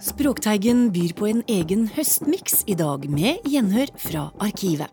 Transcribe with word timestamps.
Språkteigen 0.00 0.86
byr 0.94 1.12
på 1.12 1.26
en 1.28 1.42
egen 1.52 1.82
høstmiks 1.92 2.62
i 2.72 2.74
dag, 2.78 3.02
med 3.12 3.44
gjenhør 3.44 3.90
fra 4.00 4.22
arkivet. 4.40 4.88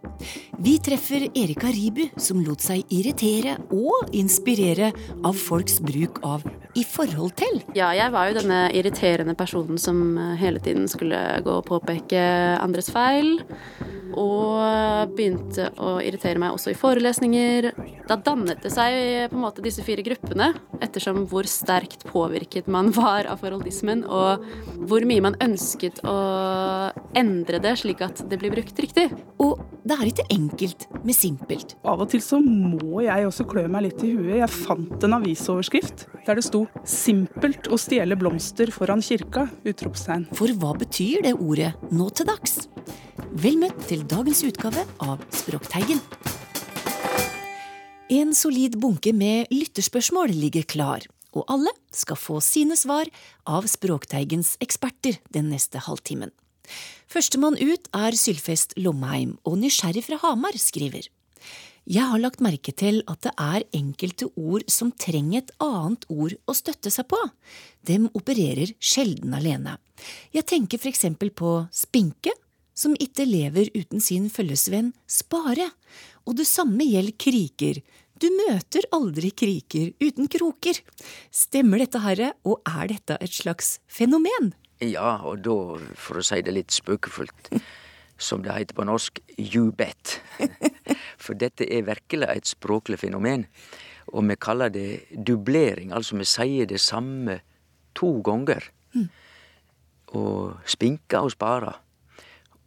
Vi 0.60 0.74
treffer 0.84 1.30
Erika 1.32 1.72
Ribu, 1.72 2.10
som 2.20 2.42
lot 2.44 2.66
seg 2.66 2.84
irritere 2.92 3.56
og 3.72 4.12
inspirere 4.12 4.92
av 5.24 5.40
folks 5.40 5.80
bruk 5.80 6.20
av 6.28 6.44
'i 6.76 6.84
forhold 6.84 7.34
til'. 7.40 7.64
Ja, 7.74 7.94
jeg 7.96 8.12
var 8.12 8.28
jo 8.28 8.40
denne 8.42 8.70
irriterende 8.76 9.36
personen 9.36 9.78
som 9.78 10.18
eh, 10.18 10.36
hele 10.36 10.60
tiden 10.60 10.88
skulle 10.88 11.42
gå 11.42 11.56
og 11.56 11.66
påpeke 11.66 12.60
andres 12.60 12.92
feil. 12.92 13.40
Og 14.18 15.14
begynte 15.14 15.70
å 15.78 15.98
irritere 16.02 16.42
meg 16.42 16.56
også 16.56 16.74
i 16.74 16.78
forelesninger. 16.78 17.70
Da 18.10 18.18
dannet 18.18 18.64
det 18.64 18.72
seg 18.74 19.30
på 19.32 19.38
en 19.38 19.44
måte 19.44 19.64
disse 19.66 19.86
fire 19.86 20.06
gruppene, 20.06 20.52
ettersom 20.82 21.26
hvor 21.30 21.48
sterkt 21.50 22.06
påvirket 22.10 22.70
man 22.72 22.92
var 22.96 23.30
av 23.30 23.44
forholdismen, 23.44 24.04
og 24.08 24.44
hvor 24.90 25.06
mye 25.08 25.24
man 25.24 25.38
ønsket 25.44 26.02
å 26.08 26.18
endre 27.18 27.62
det 27.64 27.76
slik 27.82 28.02
at 28.06 28.24
det 28.30 28.40
blir 28.42 28.54
brukt 28.54 28.80
riktig. 28.82 29.10
Og 29.44 29.62
det 29.88 29.96
er 29.96 30.10
ikke 30.10 30.28
enkelt 30.34 30.88
med 31.06 31.16
simpelt. 31.16 31.76
Av 31.88 32.02
og 32.04 32.10
til 32.12 32.24
så 32.24 32.42
må 32.44 33.04
jeg 33.06 33.28
også 33.28 33.46
klø 33.48 33.68
meg 33.72 33.86
litt 33.88 34.04
i 34.04 34.12
huet. 34.18 34.40
Jeg 34.42 34.52
fant 34.52 35.06
en 35.08 35.18
avisoverskrift 35.20 36.08
der 36.26 36.36
det 36.36 36.44
sto 36.44 36.66
'Simpelt 36.84 37.70
å 37.72 37.80
stjele 37.80 38.18
blomster 38.20 38.72
foran 38.72 39.00
kirka'? 39.00 39.48
utropstegn. 39.64 40.28
For 40.34 40.48
hva 40.48 40.74
betyr 40.78 41.24
det 41.24 41.36
ordet 41.40 41.74
nå 41.92 42.10
til 42.14 42.28
dags? 42.28 42.68
Vel 43.36 43.58
møtt 43.60 43.76
til 43.90 44.06
dagens 44.08 44.40
utgave 44.48 44.86
av 45.04 45.20
Språkteigen. 45.36 46.00
En 48.08 48.32
solid 48.32 48.78
bunke 48.80 49.12
med 49.12 49.52
lytterspørsmål 49.52 50.32
ligger 50.32 50.64
klar, 50.64 51.04
og 51.36 51.44
alle 51.52 51.74
skal 51.92 52.16
få 52.16 52.40
sine 52.40 52.78
svar 52.80 53.12
av 53.44 53.68
Språkteigens 53.68 54.56
eksperter 54.64 55.20
den 55.36 55.52
neste 55.52 55.84
halvtimen. 55.84 56.32
Førstemann 57.12 57.60
ut 57.60 57.92
er 57.96 58.16
Sylfest 58.16 58.78
Lomheim, 58.80 59.36
og 59.44 59.60
nysgjerrig 59.60 60.06
fra 60.08 60.22
Hamar 60.24 60.56
skriver. 60.56 61.12
Jeg 61.88 62.04
har 62.04 62.20
lagt 62.20 62.42
merke 62.44 62.72
til 62.76 63.02
at 63.12 63.22
det 63.28 63.36
er 63.40 63.68
enkelte 63.76 64.32
ord 64.36 64.64
som 64.72 64.92
trenger 64.92 65.44
et 65.44 65.54
annet 65.64 66.04
ord 66.12 66.36
å 66.48 66.56
støtte 66.56 66.92
seg 66.92 67.08
på. 67.12 67.20
Dem 67.88 68.10
opererer 68.16 68.72
sjelden 68.80 69.36
alene. 69.36 69.78
Jeg 70.36 70.48
tenker 70.48 70.80
for 70.80 70.92
eksempel 70.92 71.32
på 71.32 71.62
spinke, 71.76 72.32
som 72.78 72.94
ikke 73.02 73.26
lever 73.26 73.72
uten 73.76 74.04
sin 74.04 74.30
følgesvenn 74.30 74.94
Spare, 75.10 75.72
og 76.28 76.38
det 76.38 76.46
samme 76.50 76.86
gjelder 76.86 77.18
kriker. 77.18 77.82
Du 78.18 78.28
møter 78.34 78.86
aldri 78.96 79.32
kriker 79.32 79.92
uten 80.02 80.30
kroker. 80.32 80.80
Stemmer 81.34 81.84
dette, 81.84 82.02
herre, 82.02 82.32
og 82.46 82.62
er 82.70 82.94
dette 82.94 83.18
et 83.22 83.34
slags 83.34 83.78
fenomen? 83.90 84.54
Ja, 84.82 85.18
og 85.26 85.42
da, 85.46 85.58
for 85.98 86.20
å 86.20 86.26
si 86.26 86.42
det 86.46 86.54
litt 86.54 86.74
spøkefullt, 86.74 87.52
som 88.18 88.44
det 88.46 88.54
heter 88.54 88.78
på 88.78 88.86
norsk, 88.86 89.22
you 89.38 89.72
bet. 89.74 90.20
For 91.22 91.38
dette 91.38 91.66
er 91.66 91.86
virkelig 91.86 92.28
et 92.30 92.50
språklig 92.50 93.00
fenomen, 93.02 93.48
og 94.14 94.26
vi 94.30 94.38
kaller 94.40 94.70
det 94.74 95.08
dublering. 95.12 95.90
Altså 95.94 96.18
vi 96.18 96.28
sier 96.30 96.70
det 96.70 96.80
samme 96.82 97.40
to 97.98 98.12
ganger. 98.26 98.70
Og 100.18 100.62
spinker 100.70 101.26
og 101.26 101.34
sparer. 101.34 101.82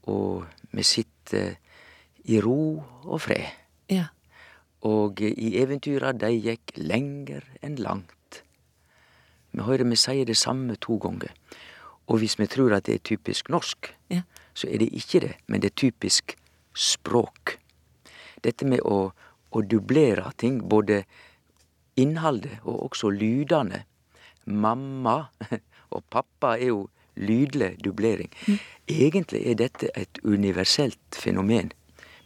Og 0.08 0.46
vi 0.72 0.82
sitter 0.86 1.56
i 2.24 2.40
ro 2.40 2.82
og 3.04 3.20
fred. 3.20 3.50
Ja. 3.90 4.06
Og 4.86 5.20
i 5.20 5.54
eventyra 5.60 6.12
de 6.16 6.30
gikk 6.40 6.76
lenger 6.80 7.44
enn 7.62 7.76
langt. 7.76 8.42
Vi 9.50 9.64
hører 9.66 9.84
vi 9.84 9.98
sier 9.98 10.24
det 10.24 10.38
samme 10.38 10.76
to 10.80 10.96
ganger. 11.02 11.34
Og 12.08 12.18
hvis 12.22 12.38
vi 12.38 12.46
tror 12.50 12.72
at 12.76 12.86
det 12.86 12.94
er 12.94 13.04
typisk 13.04 13.50
norsk, 13.50 13.94
Ja. 14.10 14.22
så 14.54 14.68
er 14.68 14.78
det 14.78 14.92
ikke 14.92 15.20
det, 15.20 15.34
men 15.46 15.60
det 15.60 15.70
er 15.70 15.76
typisk 15.90 16.36
språk. 16.74 17.58
Dette 18.42 18.64
med 18.64 18.80
å, 18.80 19.12
å 19.50 19.62
dublere 19.62 20.32
ting, 20.36 20.62
både 20.68 21.04
innholdet 21.96 22.58
og 22.64 22.90
også 22.90 23.10
lydene. 23.10 23.84
Mamma 24.46 25.28
og 25.94 26.02
pappa 26.10 26.56
er 26.56 26.70
jo 26.72 26.88
lydlig 27.16 27.76
dublering. 27.84 28.30
Egentlig 28.90 29.44
er 29.46 29.58
dette 29.58 29.90
et 29.94 30.18
universelt 30.24 31.14
fenomen. 31.14 31.70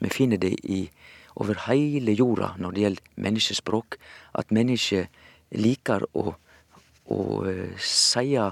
Vi 0.01 0.11
finner 0.13 0.41
det 0.41 0.55
i, 0.65 0.89
over 1.37 1.59
hele 1.67 2.15
jorda 2.17 2.55
når 2.59 2.73
det 2.73 2.85
gjelder 2.85 3.11
menneskespråk. 3.27 3.99
At 4.33 4.55
mennesker 4.55 5.11
liker 5.55 6.07
å, 6.17 6.35
å 7.05 7.21
eh, 7.51 7.77
sie 7.79 8.49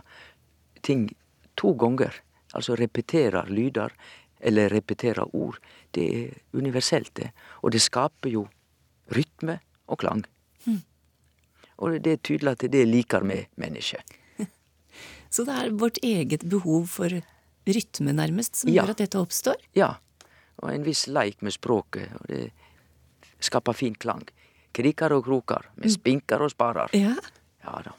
ting 0.83 1.09
to 1.57 1.73
ganger. 1.79 2.13
Altså 2.53 2.77
repeterer 2.77 3.49
lyder 3.49 3.95
eller 4.43 4.69
repeterer 4.69 5.33
ord. 5.33 5.59
Det 5.95 6.07
er 6.19 6.39
universelt, 6.53 7.15
det. 7.17 7.31
Og 7.63 7.73
det 7.73 7.83
skaper 7.83 8.33
jo 8.33 8.47
rytme 9.15 9.61
og 9.87 10.01
klang. 10.03 10.25
Og 11.83 11.99
det 11.99 12.13
er 12.13 12.23
tydelig 12.23 12.53
at 12.53 12.65
det 12.71 12.83
liker 12.87 13.25
vi 13.27 13.41
mennesker. 13.59 14.03
Så 15.35 15.45
det 15.49 15.55
er 15.59 15.79
vårt 15.79 15.99
eget 16.03 16.45
behov 16.49 16.87
for 16.93 17.23
rytme, 17.67 18.13
nærmest, 18.17 18.57
som 18.63 18.71
Ja. 18.71 18.83
gjør 18.83 18.91
at 18.91 18.97
dette 19.05 19.19
oppstår? 19.21 19.57
Ja. 19.75 19.95
Og 20.63 20.71
en 20.73 20.85
viss 20.85 21.07
leik 21.07 21.43
med 21.43 21.53
språket. 21.53 22.13
Og 22.21 22.27
det 22.29 22.53
skaper 23.41 23.73
fin 23.75 23.95
klang. 23.95 24.23
Krikar 24.73 25.13
og 25.13 25.25
krokar. 25.25 25.67
med 25.77 25.91
spinker 25.91 26.41
og 26.43 26.51
sparer. 26.51 26.89
Ja. 26.95 27.15
Ja 27.65 27.83
da. 27.85 27.93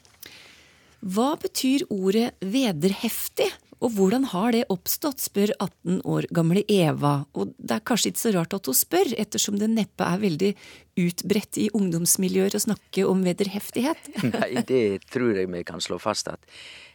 Hva 1.04 1.36
betyr 1.36 1.84
ordet 1.90 2.32
vederheftig, 2.40 3.50
og 3.84 3.90
hvordan 3.92 4.24
har 4.32 4.52
det 4.52 4.62
oppstått, 4.72 5.20
spør 5.20 5.50
18 5.60 6.00
år 6.08 6.24
gamle 6.32 6.62
Eva, 6.72 7.26
og 7.36 7.52
det 7.58 7.70
er 7.76 7.80
kanskje 7.84 8.12
ikke 8.12 8.22
så 8.22 8.32
rart 8.38 8.54
at 8.56 8.64
hun 8.70 8.74
spør, 8.78 9.10
ettersom 9.20 9.58
det 9.60 9.68
neppe 9.68 10.00
er 10.06 10.18
veldig 10.22 10.54
utbredt 10.96 11.58
i 11.60 11.68
ungdomsmiljøer 11.76 12.56
å 12.56 12.62
snakke 12.64 13.04
om 13.06 13.20
vederheftighet. 13.26 14.08
Nei, 14.32 14.62
det 14.64 15.04
tror 15.12 15.36
jeg 15.36 15.50
vi 15.52 15.62
kan 15.68 15.80
slå 15.84 15.98
fast 16.00 16.28
at 16.32 16.40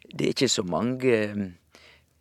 det 0.10 0.26
er 0.26 0.34
ikke 0.34 0.50
så 0.50 0.64
mange 0.66 1.14
mm, 1.36 1.54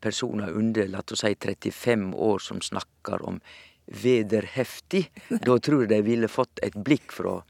personer 0.01 0.55
under 0.55 0.89
la 0.89 1.03
oss 1.03 1.25
si 1.25 1.35
35 1.35 2.15
år 2.15 2.39
som 2.39 2.61
snakker 2.63 3.25
om 3.27 3.41
vederheftig. 3.87 5.09
Da 5.47 5.59
tror 5.59 5.85
jeg 5.85 5.93
de 5.93 6.03
ville 6.07 6.29
fått 6.29 6.61
et 6.63 6.75
blikk 6.75 7.13
fra 7.13 7.41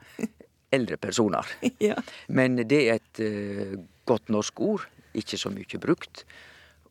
eldre 0.71 0.97
personer. 0.97 1.47
Ja. 1.89 1.97
Men 2.29 2.61
det 2.69 2.83
er 2.85 3.01
et 3.01 3.23
eh, 3.25 3.79
godt 4.09 4.31
norsk 4.33 4.61
ord, 4.61 4.87
ikke 5.15 5.39
så 5.41 5.53
mye 5.53 5.81
brukt. 5.83 6.25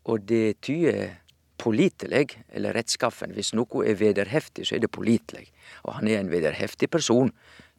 Og 0.08 0.24
det 0.28 0.62
tyder 0.64 1.18
pålitelig, 1.58 2.38
eller 2.54 2.76
rettskaffen. 2.78 3.34
Hvis 3.34 3.54
noe 3.58 3.86
er 3.88 3.98
vederheftig, 3.98 4.68
så 4.68 4.78
er 4.78 4.84
det 4.84 4.94
pålitelig. 4.94 5.48
Og 5.86 5.98
han 5.98 6.08
er 6.08 6.22
en 6.22 6.32
vederheftig 6.32 6.90
person. 6.94 7.32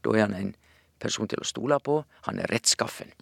Da 0.02 0.14
er 0.16 0.26
han 0.26 0.34
en 0.36 0.54
person 0.98 1.30
til 1.30 1.40
å 1.40 1.46
stole 1.46 1.78
på. 1.84 2.00
Han 2.26 2.40
er 2.42 2.50
rettskaffen. 2.50 3.14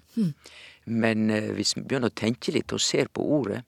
Men 0.87 1.31
eh, 1.31 1.53
hvis 1.56 1.77
vi 1.77 1.84
begynner 1.84 2.12
å 2.12 2.19
tenke 2.19 2.55
litt 2.55 2.73
og 2.73 2.83
ser 2.83 3.11
på 3.12 3.25
ordet 3.38 3.62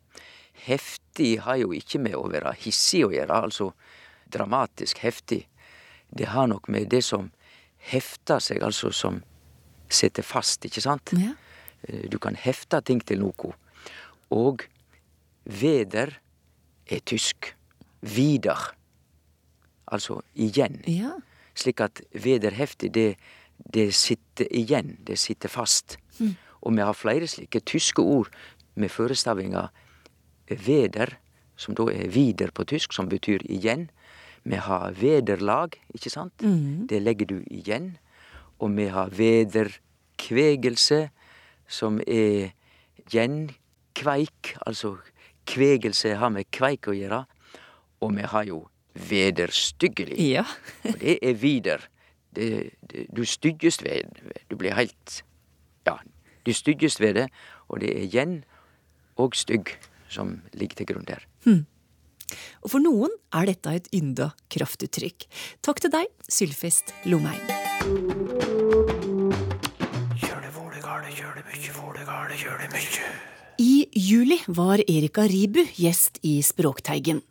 Heftig 0.66 1.38
har 1.44 1.56
jo 1.60 1.72
ikke 1.76 2.00
med 2.02 2.16
å 2.18 2.26
være 2.30 2.54
hissig 2.62 3.04
å 3.06 3.12
gjøre, 3.14 3.42
altså 3.48 3.72
dramatisk 4.32 4.98
heftig. 5.04 5.44
Det 6.10 6.28
har 6.32 6.48
nok 6.50 6.68
med 6.72 6.88
det 6.92 7.02
som 7.04 7.30
hefter 7.90 8.40
seg, 8.42 8.62
altså 8.64 8.90
som 8.92 9.22
setter 9.88 10.22
fast, 10.26 10.64
ikke 10.68 10.82
sant? 10.84 11.12
Ja. 11.16 11.34
Eh, 11.88 12.08
Du 12.10 12.18
kan 12.18 12.34
hefte 12.36 12.80
ting 12.82 13.00
til 13.00 13.20
noe. 13.20 13.54
Og 14.30 14.66
veder 15.44 16.18
er 16.86 17.00
tysk. 17.04 17.54
Vidar. 18.00 18.74
Altså 19.90 20.20
igjen. 20.34 20.82
Ja. 20.86 21.16
Slik 21.58 21.80
at 21.80 22.00
vederheftig, 22.12 22.92
det, 22.94 23.16
det 23.74 23.94
sitter 23.94 24.46
igjen. 24.54 24.98
Det 25.02 25.16
sitter 25.18 25.48
fast. 25.48 25.96
Og 26.62 26.74
vi 26.76 26.82
har 26.84 26.94
flere 26.94 27.26
slike 27.26 27.60
tyske 27.66 28.02
ord 28.02 28.28
med 28.78 28.90
førestavinga 28.90 29.68
veder, 30.50 31.18
som 31.56 31.74
da 31.74 31.88
er 31.92 32.08
vider 32.08 32.52
på 32.54 32.64
tysk, 32.64 32.92
som 32.92 33.08
betyr 33.08 33.42
igjen. 33.50 33.88
Vi 34.48 34.56
har 34.56 34.94
vederlag, 34.96 35.74
ikke 35.94 36.10
sant? 36.10 36.32
Det 36.88 37.02
legger 37.02 37.26
du 37.26 37.38
igjen. 37.50 37.96
Og 38.58 38.76
vi 38.76 38.88
har 38.90 39.10
vederkvegelse, 39.14 41.08
som 41.68 42.00
er 42.06 42.54
gjenkveik, 43.12 44.56
altså 44.66 44.96
kvegelse 45.48 46.14
har 46.16 46.32
med 46.32 46.48
kveik 46.54 46.88
å 46.88 46.96
gjøre. 46.96 47.24
Og 48.00 48.14
vi 48.16 48.26
har 48.32 48.44
jo 48.48 48.62
vederstyggelig. 49.08 50.18
Ja. 50.22 50.44
Og 50.84 50.98
det 51.00 51.18
er 51.22 51.34
vider. 51.34 51.88
Det, 52.34 52.70
det, 52.90 53.06
du 53.16 53.24
styggest 53.24 53.82
ved 53.82 54.04
Du 54.50 54.56
blir 54.56 54.76
helt 54.76 55.22
Ja, 55.86 55.96
du 56.46 56.52
styggest 56.52 57.00
ved 57.00 57.14
det, 57.14 57.28
og 57.68 57.80
det 57.80 57.88
er 57.96 58.04
gjen 58.12 58.44
og 59.16 59.34
stygg 59.34 59.72
som 60.12 60.38
ligger 60.54 60.80
til 60.80 60.90
grunn 60.92 61.08
der. 61.08 61.24
Og 62.62 62.72
for 62.72 62.84
noen 62.84 63.12
er 63.32 63.48
dette 63.48 63.72
et 63.72 63.88
ynda 63.96 64.32
kraftuttrykk. 64.52 65.28
Takk 65.64 65.80
til 65.84 65.94
deg, 65.94 66.10
Sylfest 66.28 66.92
Lomheim. 67.08 67.40
I 73.58 73.88
juli 73.90 74.36
var 74.54 74.78
Erika 74.86 75.24
Ribu 75.26 75.64
gjest 75.74 76.20
i 76.22 76.36
Språkteigen. 76.46 77.24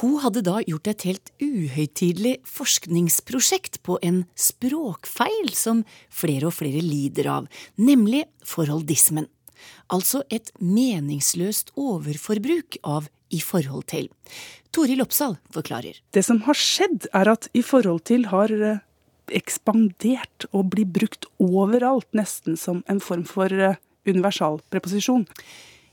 Hun 0.00 0.18
hadde 0.20 0.42
da 0.44 0.58
gjort 0.64 0.88
et 0.88 1.04
helt 1.08 1.30
uhøytidelig 1.40 2.34
forskningsprosjekt 2.48 3.80
på 3.84 3.98
en 4.04 4.22
språkfeil 4.36 5.52
som 5.56 5.84
flere 6.12 6.48
og 6.50 6.56
flere 6.56 6.80
lider 6.84 7.28
av, 7.32 7.48
nemlig 7.80 8.24
forholdismen. 8.44 9.28
Altså 9.92 10.22
et 10.32 10.52
meningsløst 10.58 11.72
overforbruk 11.78 12.78
av 12.82 13.08
i 13.32 13.40
forhold 13.40 13.88
til. 13.92 14.08
Toril 14.72 15.02
Oppsal 15.04 15.36
forklarer. 15.52 15.98
Det 16.12 16.24
som 16.24 16.40
har 16.46 16.56
skjedd, 16.58 17.08
er 17.12 17.32
at 17.32 17.48
i 17.56 17.62
forhold 17.64 18.04
til 18.08 18.28
har 18.32 18.52
eh, 18.52 18.80
ekspandert 19.32 20.46
og 20.52 20.70
blir 20.72 20.88
brukt 20.88 21.28
overalt, 21.42 22.08
nesten 22.16 22.56
som 22.60 22.82
en 22.92 23.00
form 23.00 23.24
for 23.28 23.52
eh, 23.52 23.80
universalpreposisjon. 24.08 25.26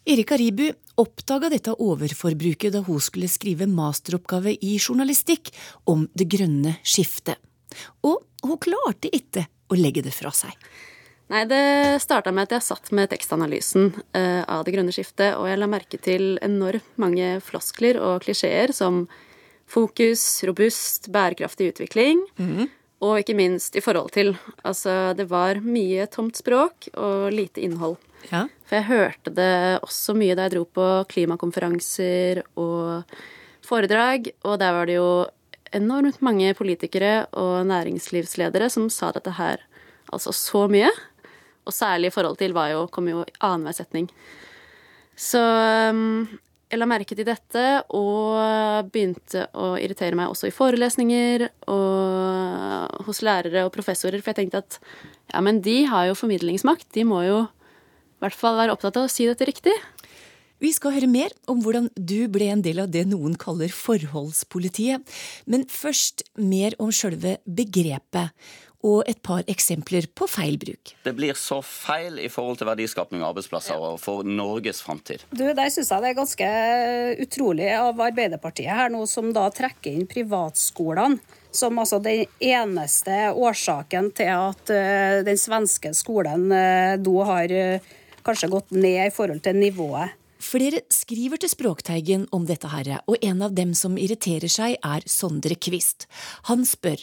Erika 0.09 0.37
Ribu 0.39 0.69
oppdaga 0.99 1.51
dette 1.51 1.75
overforbruket 1.75 2.73
da 2.73 2.81
hun 2.87 3.01
skulle 3.03 3.29
skrive 3.31 3.67
masteroppgave 3.69 4.55
i 4.65 4.77
journalistikk 4.79 5.51
om 5.91 6.07
det 6.17 6.29
grønne 6.31 6.77
skiftet. 6.83 7.37
Og 8.07 8.23
hun 8.43 8.57
klarte 8.63 9.11
ikke 9.13 9.45
å 9.69 9.77
legge 9.77 10.03
det 10.05 10.15
fra 10.15 10.31
seg. 10.33 10.55
Nei, 11.29 11.43
det 11.45 12.01
starta 12.01 12.31
med 12.33 12.47
at 12.47 12.55
jeg 12.57 12.65
satt 12.65 12.89
med 12.95 13.11
tekstanalysen 13.11 13.91
uh, 14.17 14.43
av 14.49 14.63
det 14.65 14.73
grønne 14.73 14.93
skiftet, 14.93 15.35
og 15.37 15.45
jeg 15.45 15.59
la 15.61 15.69
merke 15.69 15.99
til 16.01 16.39
enormt 16.45 16.97
mange 17.01 17.35
floskler 17.45 17.99
og 18.01 18.23
klisjeer 18.25 18.73
som 18.73 19.03
fokus, 19.69 20.23
robust, 20.49 21.11
bærekraftig 21.13 21.69
utvikling. 21.75 22.23
Mm. 22.41 22.65
Og 23.05 23.21
ikke 23.21 23.37
minst 23.37 23.77
i 23.77 23.83
forhold 23.83 24.09
til. 24.15 24.33
Altså, 24.65 25.13
det 25.15 25.29
var 25.29 25.61
mye 25.61 26.09
tomt 26.11 26.41
språk 26.41 26.89
og 26.97 27.29
lite 27.31 27.61
innhold. 27.63 27.99
Ja. 28.31 28.47
For 28.67 28.79
jeg 28.79 28.89
hørte 28.89 29.33
det 29.37 29.53
også 29.85 30.17
mye 30.17 30.35
da 30.35 30.47
jeg 30.47 30.57
dro 30.57 30.65
på 30.65 30.87
klimakonferanser 31.13 32.41
og 32.59 33.05
foredrag, 33.69 34.31
og 34.43 34.57
der 34.59 34.73
var 34.75 34.89
det 34.89 34.97
jo 34.97 35.11
enormt 35.77 36.23
mange 36.25 36.51
politikere 36.57 37.29
og 37.37 37.61
næringslivsledere 37.69 38.71
som 38.73 38.89
sa 38.89 39.13
dette 39.13 39.37
her 39.37 39.61
altså 40.09 40.33
så 40.33 40.65
mye. 40.71 40.89
Og 41.67 41.75
særlig 41.75 42.09
i 42.09 42.15
forhold 42.15 42.39
til 42.39 42.55
var 42.55 42.71
jo, 42.73 42.85
kom 42.91 43.09
jo 43.11 43.23
annenhver 43.39 43.75
setning. 43.77 44.07
Så 45.19 45.41
um, 45.91 46.27
jeg 46.69 46.79
la 46.79 46.87
merke 46.87 47.15
til 47.17 47.25
dette 47.27 47.65
og 47.97 48.89
begynte 48.93 49.47
å 49.57 49.73
irritere 49.81 50.17
meg 50.17 50.31
også 50.31 50.49
i 50.49 50.53
forelesninger 50.53 51.47
og 51.73 53.05
hos 53.07 53.23
lærere 53.25 53.65
og 53.65 53.73
professorer, 53.73 54.21
for 54.21 54.31
jeg 54.31 54.43
tenkte 54.43 54.61
at 54.61 54.77
ja, 55.33 55.41
men 55.41 55.63
de 55.65 55.81
har 55.89 56.07
jo 56.09 56.17
formidlingsmakt. 56.17 56.87
De 56.93 57.07
må 57.09 57.23
jo 57.25 57.39
i 57.43 58.21
hvert 58.21 58.37
fall 58.37 58.59
være 58.59 58.75
opptatt 58.75 58.99
av 59.01 59.07
å 59.07 59.11
si 59.11 59.25
dette 59.25 59.47
riktig. 59.49 59.73
Vi 60.59 60.73
skal 60.75 60.91
høre 60.91 61.07
mer 61.07 61.31
om 61.47 61.61
hvordan 61.63 61.87
du 61.95 62.27
ble 62.31 62.49
en 62.51 62.61
del 62.63 62.81
av 62.83 62.89
det 62.91 63.05
noen 63.07 63.37
kaller 63.39 63.71
forholdspolitiet. 63.71 65.05
Men 65.47 65.63
først 65.71 66.25
mer 66.35 66.75
om 66.83 66.91
sjølve 66.91 67.37
begrepet 67.47 68.35
og 68.85 69.03
et 69.11 69.19
par 69.25 69.43
eksempler 69.51 70.07
på 70.15 70.27
feil 70.29 70.55
bruk. 70.61 70.93
Det 71.03 71.13
blir 71.17 71.35
så 71.35 71.59
feil 71.65 72.19
i 72.23 72.29
forhold 72.31 72.61
til 72.61 72.69
verdiskapning 72.69 73.23
og 73.23 73.33
arbeidsplasser 73.33 73.75
og 73.75 73.97
for 73.99 74.23
Norges 74.23 74.79
framtid. 74.85 75.25
Du, 75.31 75.43
Der 75.43 75.71
syns 75.73 75.91
jeg 75.91 76.03
det 76.03 76.13
er 76.13 76.19
ganske 76.21 76.51
utrolig 77.25 77.67
av 77.75 77.99
Arbeiderpartiet 77.99 78.71
her 78.71 78.93
nå, 78.93 79.03
som 79.09 79.33
da 79.35 79.49
trekker 79.51 79.91
inn 79.91 80.07
privatskolene 80.09 81.19
som 81.51 81.79
altså 81.81 81.99
den 82.03 82.27
eneste 82.39 83.31
årsaken 83.33 84.11
til 84.17 84.31
at 84.35 84.69
uh, 84.69 85.19
den 85.25 85.39
svenske 85.39 85.93
skolen 85.97 86.49
uh, 86.53 86.95
da 87.01 87.27
har 87.31 87.53
uh, 87.53 87.91
kanskje 88.25 88.51
gått 88.53 88.73
ned 88.75 89.07
i 89.07 89.13
forhold 89.13 89.41
til 89.45 89.57
nivået. 89.57 90.15
Flere 90.39 90.85
skriver 90.93 91.41
til 91.41 91.51
Språkteigen 91.51 92.27
om 92.31 92.45
dette 92.47 92.69
her, 92.71 92.93
og 93.11 93.17
en 93.25 93.41
av 93.43 93.55
dem 93.57 93.73
som 93.75 93.97
irriterer 93.99 94.47
seg, 94.47 94.77
er 94.79 95.03
Sondre 95.09 95.57
Kvist. 95.59 96.07
Han 96.47 96.63
spør 96.67 97.01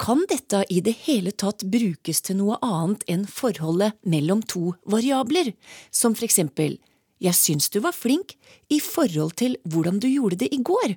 kan 0.00 0.24
dette 0.28 0.64
i 0.70 0.80
det 0.84 0.96
hele 1.06 1.30
tatt 1.30 1.62
brukes 1.70 2.22
til 2.26 2.40
noe 2.40 2.58
annet 2.64 3.04
enn 3.10 3.24
forholdet 3.30 3.94
mellom 4.02 4.42
to 4.42 4.74
variabler, 4.90 5.52
som 5.90 6.16
for 6.16 6.26
eksempel 6.26 6.78
jeg 7.22 7.38
syns 7.38 7.70
du 7.70 7.80
var 7.84 7.94
flink 7.96 8.34
i 8.72 8.80
forhold 8.82 9.36
til 9.40 9.56
hvordan 9.70 10.00
du 10.02 10.08
gjorde 10.10 10.42
det 10.42 10.50
i 10.52 10.60
går. 10.60 10.96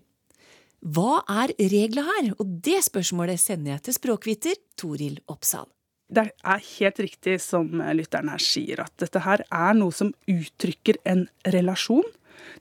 Hva 0.81 1.21
er 1.29 1.53
regla 1.57 2.03
her, 2.05 2.33
og 2.37 2.59
det 2.63 2.83
spørsmålet 2.85 3.41
sender 3.41 3.75
jeg 3.75 3.85
til 3.87 3.97
språkviter 3.97 4.59
Toril 4.77 5.17
Oppsal. 5.31 5.65
Det 6.07 6.29
er 6.31 6.61
helt 6.63 6.99
riktig 7.03 7.35
som 7.43 7.81
lytteren 7.97 8.29
her 8.31 8.41
sier, 8.41 8.79
at 8.85 8.93
dette 9.01 9.21
her 9.25 9.43
er 9.51 9.73
noe 9.75 9.91
som 9.91 10.13
uttrykker 10.29 11.01
en 11.09 11.25
relasjon. 11.51 12.05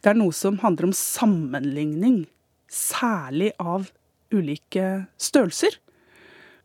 Det 0.02 0.10
er 0.10 0.18
noe 0.18 0.34
som 0.34 0.58
handler 0.64 0.88
om 0.88 0.96
sammenligning, 0.96 2.24
særlig 2.66 3.52
av 3.62 3.92
ulike 4.34 5.06
størrelser. 5.22 5.78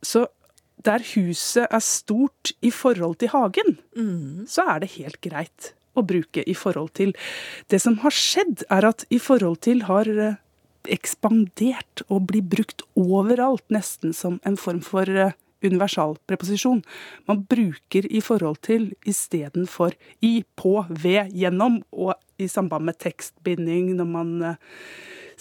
Så 0.02 0.28
der 0.86 1.04
huset 1.14 1.68
er 1.70 1.84
stort 1.86 2.54
i 2.66 2.72
forhold 2.74 3.20
til 3.22 3.32
hagen, 3.34 3.78
mm. 3.96 4.48
så 4.50 4.66
er 4.74 4.82
det 4.82 4.96
helt 4.98 5.20
greit 5.22 5.74
å 5.94 6.04
bruke 6.08 6.44
i 6.48 6.56
forhold 6.58 6.94
til. 6.98 7.14
Det 7.70 7.82
som 7.84 8.00
har 8.02 8.16
skjedd, 8.16 8.66
er 8.72 8.88
at 8.90 9.06
i 9.14 9.20
forhold 9.22 9.60
til 9.68 9.84
har 9.90 10.10
eh, 10.10 10.40
ekspandert 10.90 12.04
og 12.08 12.30
blir 12.32 12.46
brukt 12.48 12.86
overalt, 12.98 13.66
nesten 13.74 14.16
som 14.16 14.40
en 14.48 14.58
form 14.58 14.82
for 14.86 15.10
eh, 15.10 15.36
universalpreposisjon. 15.64 16.82
Man 17.30 17.46
bruker 17.50 18.08
i 18.10 18.22
forhold 18.24 18.62
til 18.66 18.92
istedenfor 19.08 19.96
i, 20.26 20.42
på, 20.56 20.76
ved, 20.90 21.32
gjennom, 21.38 21.82
og 21.92 22.16
i 22.42 22.50
samband 22.52 22.90
med 22.90 23.00
tekstbinding 23.02 23.94
når 24.00 24.10
man 24.10 24.36
eh, 24.52 24.60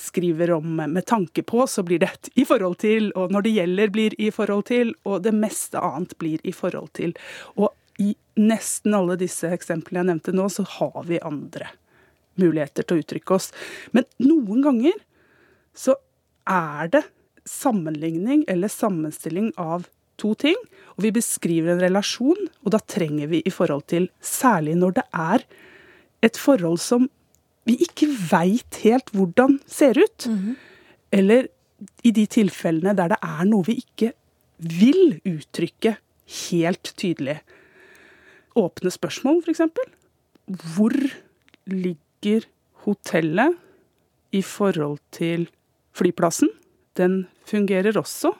skriver 0.01 0.55
om 0.57 0.81
med 0.81 1.05
tanke 1.07 1.43
på, 1.43 1.67
så 1.67 1.85
blir 1.87 2.01
det 2.01 2.09
et 2.13 2.31
i 2.41 2.47
forhold 2.49 2.79
til, 2.81 3.11
og 3.17 3.33
når 3.33 3.47
det 3.47 3.57
gjelder, 3.59 3.93
blir 3.93 4.17
i 4.21 4.31
forhold 4.35 4.65
til, 4.71 4.95
og 5.05 5.23
det 5.25 5.35
meste 5.37 5.81
annet 5.81 6.17
blir 6.21 6.41
i 6.45 6.55
forhold 6.57 6.93
til. 6.97 7.15
Og 7.57 7.73
i 8.01 8.15
nesten 8.41 8.97
alle 8.97 9.19
disse 9.21 9.51
eksemplene 9.53 10.01
jeg 10.01 10.11
nevnte 10.15 10.37
nå, 10.37 10.49
så 10.49 10.65
har 10.79 11.05
vi 11.09 11.21
andre 11.21 11.69
muligheter 12.41 12.87
til 12.87 12.97
å 12.97 13.05
uttrykke 13.05 13.37
oss. 13.37 13.51
Men 13.93 14.09
noen 14.23 14.65
ganger 14.65 14.97
så 15.77 15.99
er 16.49 16.89
det 16.93 17.05
sammenligning 17.49 18.45
eller 18.49 18.73
sammenstilling 18.73 19.53
av 19.61 19.89
to 20.21 20.35
ting. 20.39 20.59
Og 20.97 21.07
vi 21.07 21.13
beskriver 21.17 21.75
en 21.75 21.83
relasjon, 21.83 22.49
og 22.65 22.75
da 22.75 22.81
trenger 22.85 23.31
vi 23.33 23.43
i 23.47 23.53
forhold 23.55 23.87
til, 23.91 24.11
særlig 24.21 24.77
når 24.79 24.99
det 25.01 25.07
er 25.17 25.47
et 26.27 26.37
forhold 26.37 26.79
som 26.83 27.09
vi 27.69 27.79
ikke 27.85 28.09
veit 28.31 28.81
helt 28.85 29.11
hvordan 29.15 29.61
ser 29.67 29.97
ut. 29.99 30.27
Mm 30.27 30.39
-hmm. 30.39 30.55
Eller 31.13 31.47
i 32.05 32.11
de 32.11 32.27
tilfellene 32.27 32.97
der 32.97 33.09
det 33.09 33.21
er 33.23 33.45
noe 33.45 33.65
vi 33.65 33.81
ikke 33.81 34.13
vil 34.59 35.21
uttrykke 35.25 35.97
helt 36.51 36.93
tydelig. 36.97 37.41
Åpne 38.57 38.91
spørsmål, 38.91 39.43
f.eks. 39.45 39.61
Hvor 40.47 40.95
ligger 41.67 42.47
hotellet 42.85 43.57
i 44.33 44.43
forhold 44.43 44.99
til 45.13 45.49
flyplassen? 45.93 46.49
Den 46.97 47.27
fungerer 47.47 47.97
også. 47.99 48.33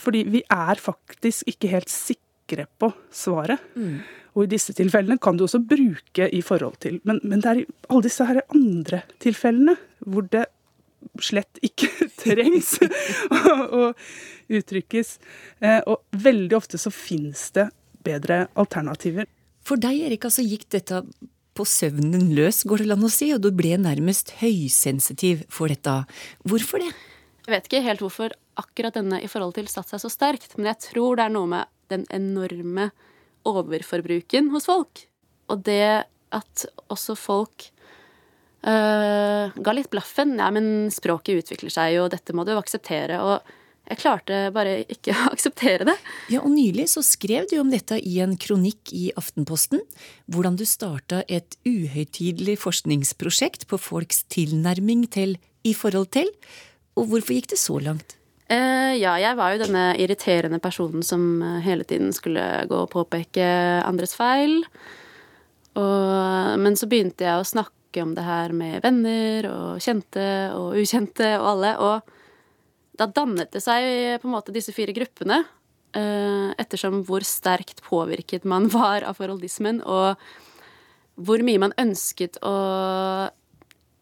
Fordi 0.00 0.24
vi 0.28 0.42
er 0.52 0.80
faktisk 0.80 1.48
ikke 1.50 1.70
helt 1.72 1.92
sikre 1.92 2.66
på 2.78 2.92
svaret. 3.14 3.62
Mm. 3.74 4.00
Og 4.36 4.44
i 4.44 4.50
disse 4.52 4.74
tilfellene 4.76 5.18
kan 5.22 5.38
du 5.38 5.46
også 5.46 5.62
bruke 5.64 6.28
i 6.28 6.42
forhold 6.44 6.76
til. 6.84 7.00
Men, 7.08 7.20
men 7.24 7.40
det 7.40 7.50
er 7.50 7.62
i 7.62 7.68
alle 7.88 8.04
disse 8.04 8.26
her 8.28 8.42
andre 8.52 9.02
tilfellene 9.22 9.76
hvor 10.04 10.26
det 10.32 10.44
slett 11.22 11.60
ikke 11.64 11.88
trengs 12.22 12.76
å, 12.82 13.92
uttrykkes. 14.52 15.16
Eh, 15.64 15.80
og 15.88 16.04
veldig 16.26 16.58
ofte 16.58 16.80
så 16.80 16.92
finnes 16.92 17.48
det 17.56 17.70
bedre 18.06 18.44
alternativer. 18.58 19.28
For 19.66 19.80
deg, 19.80 20.04
Erika, 20.10 20.30
så 20.30 20.44
gikk 20.46 20.68
dette 20.74 21.00
på 21.56 21.64
søvnen 21.66 22.28
løs, 22.36 22.62
går 22.68 22.84
det 22.84 22.92
an 22.92 23.06
å 23.06 23.10
si, 23.10 23.30
og 23.34 23.40
du 23.42 23.48
ble 23.56 23.72
nærmest 23.80 24.34
høysensitiv 24.42 25.46
for 25.52 25.72
dette. 25.72 26.02
Hvorfor 26.46 26.84
det? 26.84 26.92
Jeg 27.46 27.54
vet 27.54 27.70
ikke 27.70 27.86
helt 27.86 28.02
hvorfor 28.04 28.34
akkurat 28.60 28.96
denne 28.96 29.20
i 29.22 29.30
forhold 29.30 29.56
til 29.56 29.68
satt 29.70 29.92
seg 29.92 30.02
så 30.02 30.10
sterkt, 30.12 30.56
men 30.56 30.70
jeg 30.72 30.82
tror 30.90 31.18
det 31.18 31.26
er 31.26 31.34
noe 31.34 31.50
med 31.50 31.72
den 31.92 32.06
enorme 32.14 32.90
overforbruken 33.46 34.50
hos 34.54 34.66
folk. 34.68 35.06
Og 35.52 35.62
det 35.66 36.06
at 36.34 36.64
også 36.90 37.14
folk 37.18 37.68
øh, 38.66 39.54
ga 39.54 39.76
litt 39.76 39.92
blaffen. 39.92 40.36
Ja, 40.40 40.50
men 40.54 40.90
språket 40.94 41.44
utvikler 41.44 41.72
seg, 41.72 42.00
og 42.02 42.10
dette 42.14 42.34
må 42.36 42.46
du 42.46 42.56
akseptere. 42.56 43.20
Og 43.22 43.54
jeg 43.86 44.00
klarte 44.00 44.40
bare 44.54 44.80
ikke 44.90 45.14
å 45.16 45.30
akseptere 45.30 45.86
det. 45.88 45.96
Ja, 46.32 46.42
og 46.42 46.50
Nylig 46.54 46.88
så 46.92 47.04
skrev 47.06 47.48
du 47.50 47.58
om 47.62 47.70
dette 47.72 48.00
i 48.00 48.18
en 48.24 48.34
kronikk 48.40 48.92
i 48.96 49.08
Aftenposten. 49.18 49.82
Hvordan 50.26 50.58
du 50.58 50.66
starta 50.68 51.22
et 51.28 51.58
uhøytidelig 51.68 52.58
forskningsprosjekt 52.64 53.68
på 53.70 53.80
folks 53.80 54.24
tilnærming 54.32 55.06
til 55.12 55.38
i 55.66 55.74
forhold 55.74 56.12
til. 56.18 56.30
Og 56.96 57.10
hvorfor 57.10 57.36
gikk 57.36 57.52
det 57.54 57.60
så 57.60 57.78
langt? 57.82 58.16
Eh, 58.46 58.94
ja, 59.00 59.16
jeg 59.18 59.34
var 59.38 59.54
jo 59.54 59.62
denne 59.64 59.86
irriterende 59.98 60.60
personen 60.62 61.02
som 61.02 61.42
eh, 61.42 61.62
hele 61.64 61.86
tiden 61.88 62.12
skulle 62.14 62.44
gå 62.70 62.84
og 62.84 62.92
påpeke 62.92 63.46
andres 63.82 64.14
feil. 64.14 64.60
Og, 65.76 66.52
men 66.62 66.78
så 66.78 66.86
begynte 66.88 67.26
jeg 67.26 67.40
å 67.40 67.48
snakke 67.48 68.04
om 68.04 68.14
det 68.16 68.24
her 68.26 68.54
med 68.56 68.84
venner 68.84 69.48
og 69.50 69.82
kjente 69.82 70.26
og 70.54 70.78
ukjente 70.78 71.34
og 71.40 71.48
alle. 71.56 71.74
Og 71.82 72.96
da 72.96 73.10
dannet 73.10 73.50
det 73.52 73.64
seg 73.64 74.20
på 74.22 74.28
en 74.28 74.36
måte 74.36 74.54
disse 74.54 74.74
fire 74.76 74.94
gruppene. 74.96 75.42
Uh, 75.96 76.52
ettersom 76.60 76.98
hvor 77.08 77.24
sterkt 77.24 77.78
påvirket 77.86 78.44
man 78.44 78.66
var 78.74 79.06
av 79.08 79.16
forholdismen, 79.16 79.78
og 79.80 80.20
hvor 81.16 81.40
mye 81.46 81.62
man 81.62 81.72
ønsket 81.80 82.36
å 82.44 82.52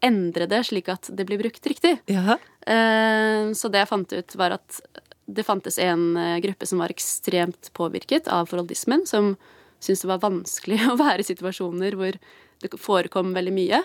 endre 0.05 0.47
det 0.51 0.61
slik 0.69 0.91
at 0.93 1.09
det 1.17 1.25
blir 1.29 1.41
brukt 1.41 1.67
riktig. 1.67 1.97
Ja. 2.11 2.37
Eh, 2.67 3.53
Så 3.57 3.71
det 3.73 3.83
jeg 3.83 3.91
fant 3.91 4.13
ut, 4.13 4.37
var 4.41 4.59
at 4.59 4.81
det 5.27 5.45
fantes 5.47 5.79
en 5.81 6.17
eh, 6.21 6.41
gruppe 6.45 6.69
som 6.69 6.83
var 6.83 6.93
ekstremt 6.93 7.71
påvirket 7.77 8.29
av 8.29 8.51
forholdismen, 8.51 9.07
som 9.09 9.35
syntes 9.81 10.05
det 10.05 10.11
var 10.13 10.23
vanskelig 10.25 10.81
å 10.93 10.99
være 11.01 11.25
i 11.25 11.29
situasjoner 11.31 11.97
hvor 11.97 12.19
det 12.63 12.73
forekom 12.81 13.33
veldig 13.37 13.55
mye. 13.57 13.81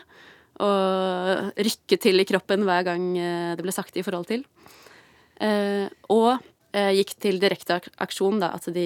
Og 0.60 1.54
rykke 1.56 1.98
til 2.04 2.20
i 2.20 2.28
kroppen 2.28 2.66
hver 2.68 2.84
gang 2.92 3.10
eh, 3.18 3.56
det 3.56 3.64
ble 3.64 3.76
sagt 3.76 3.96
i 3.98 4.04
forhold 4.04 4.28
til. 4.32 4.46
Og 6.12 6.34
gikk 6.70 7.14
til 7.24 7.38
direkte 7.40 7.78
aksjon, 8.04 8.42
da, 8.44 8.50
at 8.54 8.66
de 8.76 8.84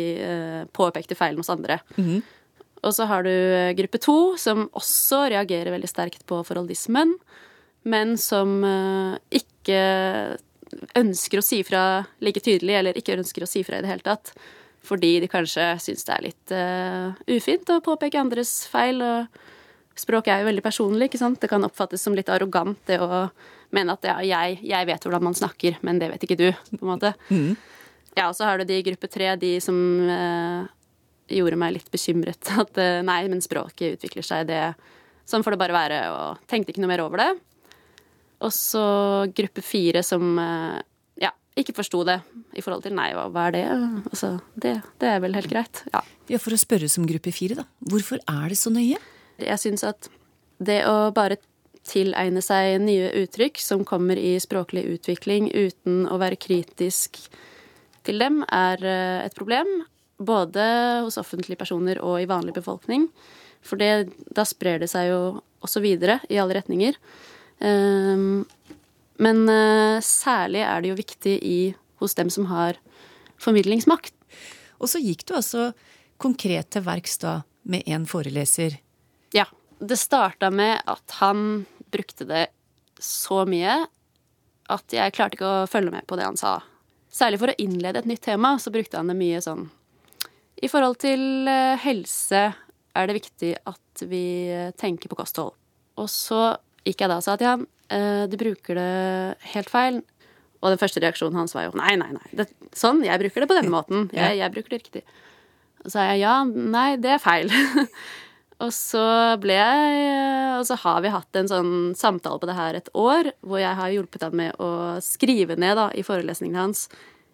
påpekte 0.72 1.18
feilen 1.18 1.42
hos 1.42 1.50
andre. 1.50 1.80
Og 2.84 2.96
så 2.96 3.08
har 3.10 3.24
du 3.25 3.32
eh, 3.32 3.74
gruppe 3.78 4.00
to, 4.02 4.18
som 4.40 4.68
også 4.75 5.25
reagerer 5.34 5.74
veldig 5.74 5.90
sterkt 5.90 6.25
på 6.30 6.42
forholdismen, 6.48 7.16
men 7.88 8.18
som 8.20 8.60
eh, 8.68 9.40
ikke 9.40 9.80
ønsker 11.00 11.40
å 11.40 11.46
si 11.46 11.62
fra 11.68 12.04
like 12.24 12.44
tydelig, 12.44 12.75
eller 12.80 13.00
ikke 13.00 13.18
ønsker 13.18 13.46
å 13.46 13.50
si 13.50 13.63
fra 13.66 13.80
i 13.80 13.86
det 13.86 13.92
hele 13.92 14.06
tatt. 14.06 14.34
Fordi 14.84 15.16
de 15.24 15.30
kanskje 15.32 15.70
syns 15.80 16.04
det 16.04 16.13
er 16.13 16.24
litt 16.25 16.52
uh, 16.52 17.13
ufint 17.32 17.70
å 17.72 17.80
påpeke 17.86 18.20
andres 18.20 18.66
feil. 18.68 19.00
Og 19.00 19.46
språk 19.96 20.28
er 20.28 20.42
jo 20.42 20.50
veldig 20.50 20.63
personlig, 20.66 21.08
ikke 21.08 21.22
sant. 21.22 21.40
Det 21.40 21.48
kan 21.48 21.63
oppfattes 21.63 22.04
som 22.04 22.18
litt 22.18 22.32
arrogant, 22.34 22.82
det 22.90 22.98
å 23.00 23.22
mene 23.74 23.96
at 23.96 24.10
ja, 24.10 24.18
jeg, 24.28 24.58
jeg 24.68 24.90
vet 24.90 25.08
hvordan 25.08 25.24
man 25.30 25.38
snakker, 25.38 25.80
men 25.88 26.02
det 26.02 26.12
vet 26.12 26.25
ikke 26.28 26.40
du, 26.42 26.50
på 26.74 26.82
en 26.82 26.92
måte. 26.92 27.13
Ja, 28.18 28.28
og 28.28 28.36
så 28.38 28.50
har 28.50 28.60
du 28.60 28.68
de 28.70 28.82
i 28.82 28.86
gruppe 28.86 29.08
tre, 29.10 29.32
de 29.40 29.56
som 29.63 29.78
eh, 30.12 30.68
gjorde 31.32 31.60
meg 31.60 31.77
litt 31.77 31.92
bekymret. 31.94 32.51
At 32.63 32.77
eh, 32.82 33.01
nei, 33.06 33.22
men 33.32 33.44
språket 33.44 33.98
utvikler 34.00 34.25
seg, 34.25 34.50
det 34.51 34.65
Sånn 35.24 35.39
får 35.39 35.53
det 35.56 35.60
bare 35.62 35.72
være, 35.72 35.98
og 36.12 36.48
tenkte 36.51 36.74
ikke 36.74 36.82
noe 36.84 36.89
mer 36.92 37.00
over 37.00 37.22
det. 37.22 37.30
Og 38.44 38.51
så 38.51 38.82
gruppe 39.32 39.63
fire 39.63 40.01
som 40.03 40.34
eh, 40.36 40.82
ja, 41.24 41.30
ikke 41.56 41.75
forsto 41.77 42.01
det 42.10 42.18
i 42.60 42.63
forhold 42.65 42.84
til 42.84 42.96
nei, 42.98 43.06
hva, 43.15 43.30
hva 43.32 43.46
er 43.48 43.56
det? 43.56 43.62
Altså, 44.12 44.34
det? 44.60 44.74
Det 45.00 45.13
er 45.13 45.24
vel 45.24 45.38
helt 45.39 45.48
greit. 45.48 45.86
Ja. 45.94 46.03
Ja, 46.27 46.42
For 46.44 46.56
å 46.56 46.60
spørre 46.60 46.92
som 46.92 47.08
gruppe 47.08 47.32
fire, 47.36 47.62
da. 47.62 47.65
Hvorfor 47.88 48.20
er 48.20 48.51
det 48.51 48.60
så 48.60 48.74
nøye? 48.74 49.00
Jeg 49.39 49.63
syns 49.63 49.88
at 49.88 50.12
det 50.60 50.82
å 50.92 51.13
bare 51.15 51.39
tilegne 51.88 52.44
seg 52.44 52.77
nye 52.84 53.10
uttrykk 53.24 53.60
som 53.60 53.84
kommer 53.88 54.20
i 54.20 54.36
språklig 54.44 54.86
utvikling 54.98 55.50
uten 55.51 56.06
å 56.08 56.20
være 56.22 56.39
kritisk 56.39 57.20
til 58.03 58.20
dem, 58.20 58.42
er 58.51 58.84
eh, 58.84 59.25
et 59.25 59.36
problem. 59.36 59.70
Både 60.17 60.65
hos 61.03 61.17
offentlige 61.17 61.60
personer 61.60 62.01
og 62.03 62.20
i 62.22 62.29
vanlig 62.29 62.55
befolkning. 62.55 63.08
For 63.63 63.79
det, 63.79 64.13
da 64.36 64.46
sprer 64.48 64.82
det 64.84 64.89
seg 64.91 65.10
jo 65.10 65.22
også 65.63 65.82
videre 65.84 66.20
i 66.29 66.39
alle 66.41 66.60
retninger. 66.60 66.98
Ehm, 67.63 68.43
men 69.24 69.43
eh, 69.50 70.03
særlig 70.03 70.63
er 70.67 70.84
det 70.84 70.91
jo 70.91 71.00
viktig 71.00 71.38
i, 71.39 71.60
hos 72.03 72.17
dem 72.20 72.32
som 72.34 72.50
har 72.51 72.79
formidlingsmakt. 73.41 74.15
Og 74.84 74.91
så 74.91 75.00
gikk 75.00 75.25
du 75.29 75.38
altså 75.38 75.72
konkret 76.22 76.74
til 76.74 76.84
verks 76.86 77.17
da 77.24 77.41
med 77.63 77.88
en 77.88 78.08
foreleser. 78.10 78.79
Ja. 79.36 79.48
Det 79.84 79.98
starta 80.00 80.48
med 80.53 80.79
at 80.88 81.15
han 81.20 81.65
brukte 81.91 82.24
det 82.24 82.46
så 83.03 83.41
mye 83.50 83.82
at 84.72 84.96
jeg 84.96 85.12
klarte 85.15 85.36
ikke 85.36 85.50
å 85.50 85.65
følge 85.67 85.91
med 85.91 86.05
på 86.08 86.15
det 86.15 86.24
han 86.24 86.39
sa. 86.39 86.62
Særlig 87.12 87.41
for 87.41 87.51
å 87.51 87.58
innlede 87.60 88.00
et 88.00 88.08
nytt 88.08 88.24
tema, 88.24 88.55
så 88.60 88.72
brukte 88.72 89.01
han 89.01 89.12
det 89.12 89.17
mye 89.20 89.41
sånn 89.43 89.65
I 90.63 90.70
forhold 90.72 91.00
til 91.03 91.50
eh, 91.50 91.75
helse 91.84 92.46
er 92.93 93.10
det 93.10 93.17
viktig 93.17 93.51
at 93.67 94.03
vi 94.08 94.25
tenker 94.79 95.12
på 95.12 95.17
kosthold. 95.20 95.53
Og 96.00 96.10
så 96.10 96.55
gikk 96.86 97.03
jeg 97.03 97.12
da 97.12 97.20
og 97.20 97.25
sa 97.25 97.36
til 97.39 97.50
han 97.50 97.65
eh, 97.93 98.25
du 98.32 98.38
bruker 98.39 98.79
det 98.79 99.53
helt 99.53 99.72
feil. 99.72 100.01
Og 100.63 100.72
den 100.72 100.79
første 100.79 101.03
reaksjonen 101.03 101.41
hans 101.41 101.55
var 101.55 101.67
jo 101.67 101.75
nei, 101.75 101.96
nei, 102.00 102.10
nei. 102.15 102.27
Det, 102.39 102.48
sånn, 102.77 103.03
jeg 103.03 103.20
bruker 103.20 103.43
det 103.43 103.50
på 103.51 103.58
denne 103.58 103.74
måten. 103.74 104.08
Jeg, 104.15 104.38
jeg 104.39 104.53
bruker 104.53 104.72
det 104.75 104.79
riktig. 104.86 105.03
Og 105.84 105.89
så 105.89 105.98
sa 105.98 106.05
jeg 106.13 106.24
ja, 106.24 106.38
nei, 106.48 106.93
det 107.03 107.17
er 107.17 107.24
feil. 107.24 107.51
og 108.63 108.72
så 108.72 109.03
ble 109.43 109.58
jeg 109.58 109.98
Og 110.62 110.63
så 110.70 110.77
har 110.79 111.01
vi 111.03 111.12
hatt 111.12 111.39
en 111.39 111.50
sånn 111.51 111.74
samtale 112.00 112.39
på 112.39 112.48
det 112.48 112.55
her 112.55 112.79
et 112.79 112.88
år, 112.96 113.34
hvor 113.43 113.60
jeg 113.60 113.75
har 113.75 113.91
hjulpet 113.91 114.24
han 114.24 114.39
med 114.39 114.63
å 114.63 114.72
skrive 115.03 115.60
ned 115.60 115.75
da, 115.82 115.89
i 115.91 116.05
forelesningene 116.08 116.63
hans 116.63 116.88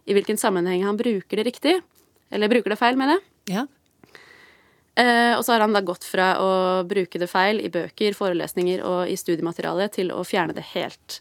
i 0.09 0.15
hvilken 0.17 0.39
sammenheng 0.41 0.81
han 0.87 0.97
bruker 0.97 1.37
det 1.37 1.45
riktig. 1.51 1.75
Eller 2.31 2.51
bruker 2.51 2.69
det 2.73 2.79
feil, 2.79 2.97
mener 2.99 3.17
jeg. 3.17 3.25
Ja. 3.55 3.65
Eh, 4.99 5.33
og 5.37 5.45
så 5.45 5.53
har 5.55 5.63
han 5.63 5.73
da 5.73 5.81
gått 5.85 6.03
fra 6.03 6.33
å 6.43 6.49
bruke 6.87 7.19
det 7.21 7.29
feil 7.31 7.61
i 7.63 7.69
bøker, 7.71 8.15
forelesninger 8.17 8.81
og 8.85 9.07
i 9.09 9.15
studiemateriale 9.19 9.87
til 9.93 10.11
å 10.11 10.25
fjerne 10.27 10.55
det 10.57 10.65
helt 10.73 11.19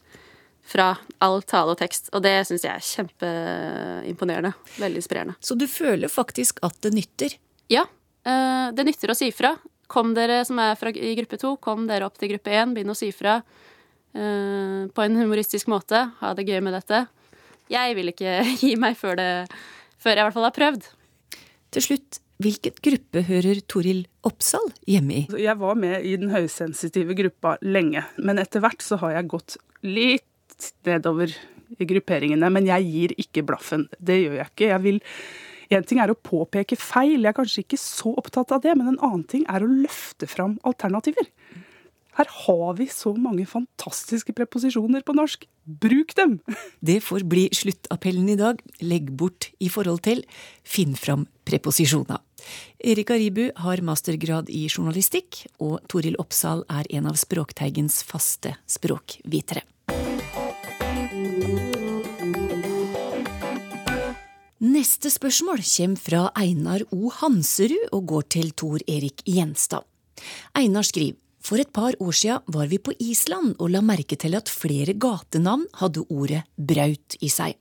fra 0.69 0.91
all 1.23 1.39
tale 1.47 1.73
og 1.73 1.79
tekst. 1.79 2.11
Og 2.13 2.21
det 2.25 2.35
syns 2.49 2.65
jeg 2.67 2.75
er 2.75 2.87
kjempeimponerende. 2.89 4.51
Veldig 4.81 5.01
inspirerende. 5.01 5.37
Så 5.41 5.55
du 5.57 5.65
føler 5.71 6.11
faktisk 6.11 6.59
at 6.65 6.75
det 6.85 6.91
nytter? 6.97 7.37
Ja, 7.71 7.85
eh, 8.27 8.67
det 8.75 8.85
nytter 8.85 9.13
å 9.13 9.17
si 9.17 9.31
fra. 9.33 9.55
Kom 9.89 10.11
dere 10.13 10.43
som 10.45 10.59
er 10.61 10.75
fra, 10.77 10.91
i 10.93 11.15
gruppe 11.17 11.39
to, 11.41 11.55
kom 11.57 11.87
dere 11.89 12.05
opp 12.05 12.19
til 12.21 12.29
gruppe 12.35 12.53
én, 12.53 12.75
begynn 12.75 12.93
å 12.93 12.97
si 12.97 13.11
fra. 13.15 13.39
eh, 14.13 14.85
på 14.93 15.01
en 15.05 15.15
humoristisk 15.17 15.67
måte. 15.69 16.11
Ha 16.19 16.33
det 16.33 16.45
gøy 16.45 16.61
med 16.65 16.73
dette. 16.73 17.07
Jeg 17.69 17.95
vil 17.95 18.09
ikke 18.11 18.39
gi 18.61 18.75
meg 18.75 18.97
før, 18.97 19.15
det, 19.15 19.47
før 20.01 20.17
jeg 20.17 20.19
i 20.19 20.27
hvert 20.27 20.33
fall 20.37 20.49
har 20.49 20.57
prøvd. 20.59 20.87
Til 21.75 21.85
slutt, 21.85 22.17
hvilken 22.41 22.73
gruppe 22.81 23.21
hører 23.27 23.59
Toril 23.69 24.01
Oppsal 24.25 24.71
hjemme 24.89 25.19
i? 25.19 25.23
Jeg 25.43 25.53
var 25.59 25.77
med 25.77 26.05
i 26.07 26.15
den 26.17 26.31
høysensitive 26.33 27.13
gruppa 27.17 27.57
lenge, 27.61 28.01
men 28.17 28.41
etter 28.41 28.63
hvert 28.63 28.81
så 28.81 28.97
har 29.03 29.17
jeg 29.17 29.29
gått 29.35 29.57
litt 29.85 30.71
nedover 30.87 31.35
i 31.77 31.87
grupperingene. 31.89 32.49
Men 32.49 32.65
jeg 32.69 32.89
gir 32.89 33.13
ikke 33.21 33.45
blaffen. 33.45 33.85
Det 34.01 34.17
gjør 34.17 34.39
jeg 34.39 34.51
ikke. 34.53 34.71
Jeg 34.71 34.85
vil 34.87 34.99
en 35.69 35.85
ting 35.85 35.99
er 36.01 36.09
å 36.09 36.17
påpeke 36.17 36.73
feil, 36.81 37.19
jeg 37.19 37.29
er 37.29 37.37
kanskje 37.37 37.61
ikke 37.61 37.77
så 37.77 38.15
opptatt 38.17 38.55
av 38.55 38.63
det, 38.63 38.73
men 38.73 38.95
en 38.95 39.03
annen 39.05 39.25
ting 39.29 39.43
er 39.45 39.61
å 39.61 39.69
løfte 39.69 40.25
fram 40.25 40.57
alternativer. 40.65 41.27
Her 42.19 42.27
har 42.27 42.73
vi 42.75 42.89
så 42.91 43.13
mange 43.15 43.45
fantastiske 43.47 44.33
preposisjoner 44.35 45.05
på 45.07 45.13
norsk. 45.15 45.45
Bruk 45.63 46.11
dem! 46.17 46.33
Det 46.83 46.97
får 46.99 47.23
bli 47.31 47.45
sluttappellen 47.55 48.27
i 48.27 48.35
dag. 48.35 48.59
Legg 48.83 49.13
bort 49.15 49.47
i 49.63 49.69
forhold 49.71 50.01
til. 50.03 50.25
Finn 50.67 50.97
fram 50.99 51.29
preposisjoner. 51.47 52.19
Erik 52.83 53.13
Aribu 53.15 53.45
har 53.63 53.79
mastergrad 53.87 54.51
i 54.51 54.65
journalistikk, 54.67 55.45
og 55.63 55.79
Toril 55.87 56.19
Oppsal 56.19 56.65
er 56.67 56.91
en 56.99 57.07
av 57.07 57.15
Språkteigens 57.19 58.01
faste 58.03 58.51
språkvitere. 58.67 59.63
Neste 64.59 65.07
spørsmål 65.07 65.63
kommer 65.63 66.03
fra 66.03 66.27
Einar 66.35 66.83
O. 66.91 67.07
Hanserud 67.21 67.95
og 67.95 68.11
går 68.11 68.29
til 68.35 68.51
Tor 68.59 68.83
Erik 68.91 69.23
Gjenstad. 69.23 69.87
Einar 70.59 70.83
skriver 70.83 71.15
for 71.39 71.61
et 71.61 71.71
par 71.73 71.95
år 71.99 72.15
siden 72.15 72.45
var 72.51 72.69
vi 72.71 72.79
på 72.81 72.93
Island 72.99 73.55
og 73.57 73.71
la 73.73 73.81
merke 73.85 74.17
til 74.19 74.35
at 74.37 74.51
flere 74.51 74.93
gatenavn 74.93 75.65
hadde 75.79 76.05
ordet 76.09 76.43
braut 76.55 77.17
i 77.23 77.31
seg. 77.31 77.55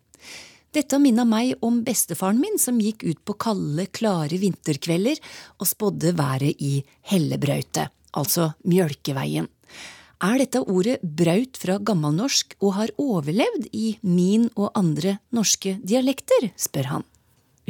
Dette 0.75 0.99
minna 1.00 1.25
meg 1.25 1.54
om 1.64 1.80
bestefaren 1.87 2.40
min 2.42 2.58
som 2.61 2.80
gikk 2.82 3.06
ut 3.06 3.20
på 3.25 3.38
kalde, 3.40 3.87
klare 3.88 4.37
vinterkvelder 4.37 5.16
og 5.58 5.70
spådde 5.70 6.12
været 6.18 6.61
i 6.61 6.82
Hellebrautet, 7.08 7.88
altså 8.12 8.52
Mjølkeveien. 8.68 9.49
Er 10.18 10.35
dette 10.42 10.61
ordet 10.61 10.99
braut 11.02 11.56
fra 11.56 11.78
gammelnorsk 11.78 12.56
og 12.58 12.75
har 12.75 12.92
overlevd 12.99 13.68
i 13.73 13.92
min 14.02 14.49
og 14.56 14.73
andre 14.76 15.20
norske 15.32 15.76
dialekter, 15.78 16.50
spør 16.58 16.90
han. 16.92 17.06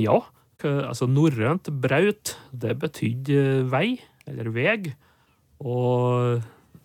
Ja, 0.01 0.23
altså 0.65 1.07
norrønt 1.07 1.69
braut, 1.83 2.35
det 2.51 2.79
betydde 2.81 3.69
vei, 3.71 4.01
eller 4.27 4.49
veg. 4.55 4.95
Og 5.65 6.43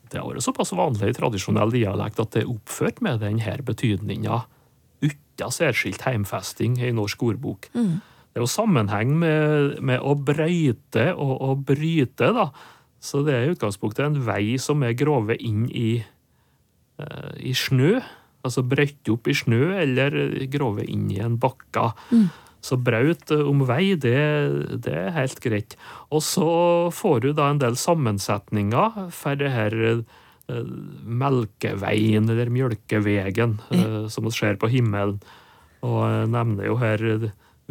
det 0.09 0.21
har 0.21 0.29
vært 0.29 0.45
såpass 0.45 0.73
vanlig 0.77 1.11
i 1.11 1.17
tradisjonell 1.17 1.73
dialekt 1.73 2.21
at 2.21 2.33
det 2.35 2.43
er 2.43 2.53
oppført 2.53 3.01
med 3.05 3.21
denne 3.23 3.57
betydninga 3.65 4.43
uten 5.03 5.53
særskilt 5.53 6.05
heimfesting 6.05 6.77
i 6.81 6.91
norsk 6.93 7.23
ordbok. 7.25 7.69
Det 8.33 8.41
er 8.41 8.45
jo 8.45 8.49
sammenheng 8.49 9.11
med, 9.19 9.79
med 9.81 10.01
å 10.01 10.15
brøyte 10.17 11.11
og 11.13 11.33
å 11.41 11.55
bryte, 11.57 12.31
da. 12.33 12.47
Så 13.03 13.21
det 13.25 13.33
er 13.35 13.45
i 13.45 13.53
utgangspunktet 13.53 14.05
en 14.05 14.21
vei 14.25 14.55
som 14.57 14.81
er 14.85 14.95
grovet 14.97 15.41
inn 15.43 15.67
i 15.69 15.99
uh, 17.01 17.33
i 17.37 17.53
snø. 17.53 17.99
Altså 18.43 18.63
brøtt 18.65 19.09
opp 19.11 19.27
i 19.27 19.35
snø 19.37 19.73
eller 19.81 20.15
grovet 20.51 20.89
inn 20.89 21.11
i 21.11 21.19
en 21.21 21.37
bakka. 21.37 21.91
Så 22.63 22.79
braut 22.79 23.31
eh, 23.33 23.43
om 23.43 23.63
vei, 23.67 23.93
det, 23.99 24.17
det 24.85 24.95
er 24.95 25.15
helt 25.17 25.39
greit. 25.43 25.75
Og 26.13 26.23
så 26.23 26.49
får 26.95 27.25
du 27.25 27.31
da 27.35 27.49
en 27.51 27.61
del 27.61 27.75
sammensetninger 27.79 29.09
for 29.13 29.39
det 29.39 29.51
her 29.51 29.75
eh, 29.83 30.03
Melkeveien, 31.03 32.29
eller 32.31 32.51
Mjølkevegen, 32.53 33.57
eh, 33.75 33.97
som 34.11 34.29
vi 34.29 34.35
ser 34.35 34.59
på 34.61 34.71
himmelen. 34.71 35.19
Og 35.83 35.99
jeg 36.07 36.31
nevner 36.31 36.69
jo 36.69 36.77
her 36.79 37.03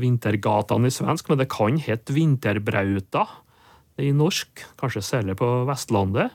Vintergatene 0.00 0.88
i 0.88 0.92
svensk, 0.92 1.28
men 1.28 1.40
det 1.40 1.48
kan 1.52 1.80
hete 1.80 2.12
Vinterbrauta 2.16 3.26
i 4.00 4.08
norsk, 4.16 4.64
kanskje 4.80 5.04
særlig 5.04 5.36
på 5.40 5.48
Vestlandet. 5.68 6.32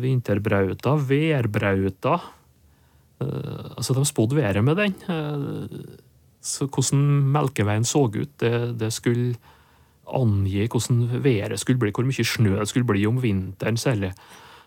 Vinterbrauta, 0.00 0.94
Værbrauta. 0.96 2.14
Altså, 3.20 3.92
de 3.94 4.04
spådde 4.08 4.38
været 4.40 4.64
med 4.64 4.80
den. 4.80 4.96
Så 6.42 6.66
hvordan 6.66 7.02
Melkeveien 7.32 7.86
så 7.86 8.04
ut, 8.10 8.32
det, 8.42 8.78
det 8.80 8.90
skulle 8.94 9.36
angi 10.12 10.66
hvordan 10.66 11.22
været 11.22 11.60
skulle 11.62 11.80
bli, 11.80 11.92
hvor 11.94 12.06
mye 12.08 12.26
snø 12.26 12.56
det 12.58 12.68
skulle 12.70 12.88
bli 12.88 13.04
om 13.06 13.20
vinteren 13.22 13.78
særlig. 13.80 14.12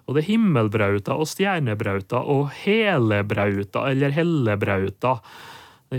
Og 0.05 0.15
det 0.15 0.24
er 0.24 0.29
Himmelbrauta 0.29 1.17
og 1.17 1.27
Stjernebrauta 1.29 2.22
og 2.22 2.50
Helebrauta, 2.62 3.88
eller 3.89 4.13
Hellebrauta, 4.13 5.17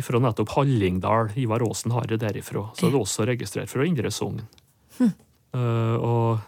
fra 0.03 0.21
nettopp 0.23 0.53
Hallingdal. 0.55 1.33
Ivar 1.39 1.65
Aasen 1.67 1.95
har 1.95 2.07
det 2.11 2.21
derifra. 2.23 2.69
Så 2.75 2.89
det 2.89 2.95
er 2.95 3.01
også 3.01 3.27
registrert 3.29 3.73
fra 3.73 3.87
Indre 3.87 4.13
Sogn. 4.15 4.43
Eh, 5.01 5.97
og 5.97 6.43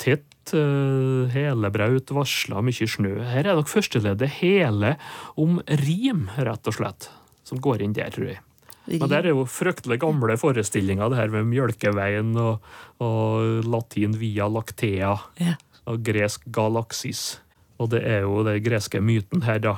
tett 0.00 0.54
uh, 0.56 1.28
helebraut 1.30 2.10
varsla 2.16 2.62
mye 2.64 2.88
snø. 2.88 3.18
Her 3.28 3.50
er 3.50 3.58
nok 3.58 3.68
førsteleddet 3.70 4.40
hele 4.40 4.94
om 5.40 5.60
rim, 5.84 6.24
rett 6.40 6.70
og 6.70 6.76
slett, 6.78 7.10
som 7.46 7.60
går 7.62 7.84
inn 7.84 7.96
der, 7.96 8.08
tror 8.14 8.32
jeg. 8.32 8.40
Men 8.86 9.08
der 9.12 9.26
er 9.28 9.34
jo 9.34 9.44
fryktelig 9.46 10.00
gamle 10.02 10.36
forestillinger, 10.40 11.10
det 11.12 11.18
her 11.20 11.28
med 11.34 11.46
Mjølkeveien 11.50 12.32
og, 12.40 12.64
og 13.04 13.64
latin 13.68 14.16
via 14.18 14.48
lactea 14.50 15.12
Ja. 15.38 15.54
og 15.86 16.02
gresk 16.06 16.46
galaksis. 16.50 17.40
Og 17.78 17.90
det 17.92 18.02
er 18.04 18.24
jo 18.26 18.42
den 18.44 18.58
greske 18.64 19.00
myten 19.00 19.42
her, 19.46 19.58
da, 19.62 19.76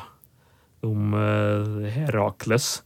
om 0.83 1.13
eh, 1.15 1.91
Herakles, 1.95 2.83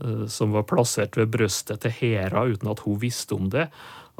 eh, 0.00 0.26
som 0.32 0.52
var 0.56 0.64
plassert 0.70 1.16
ved 1.18 1.32
brøstet 1.34 1.82
til 1.84 1.90
Hera 1.98 2.44
uten 2.48 2.70
at 2.70 2.84
hun 2.86 3.00
visste 3.02 3.34
om 3.36 3.50
det. 3.52 3.66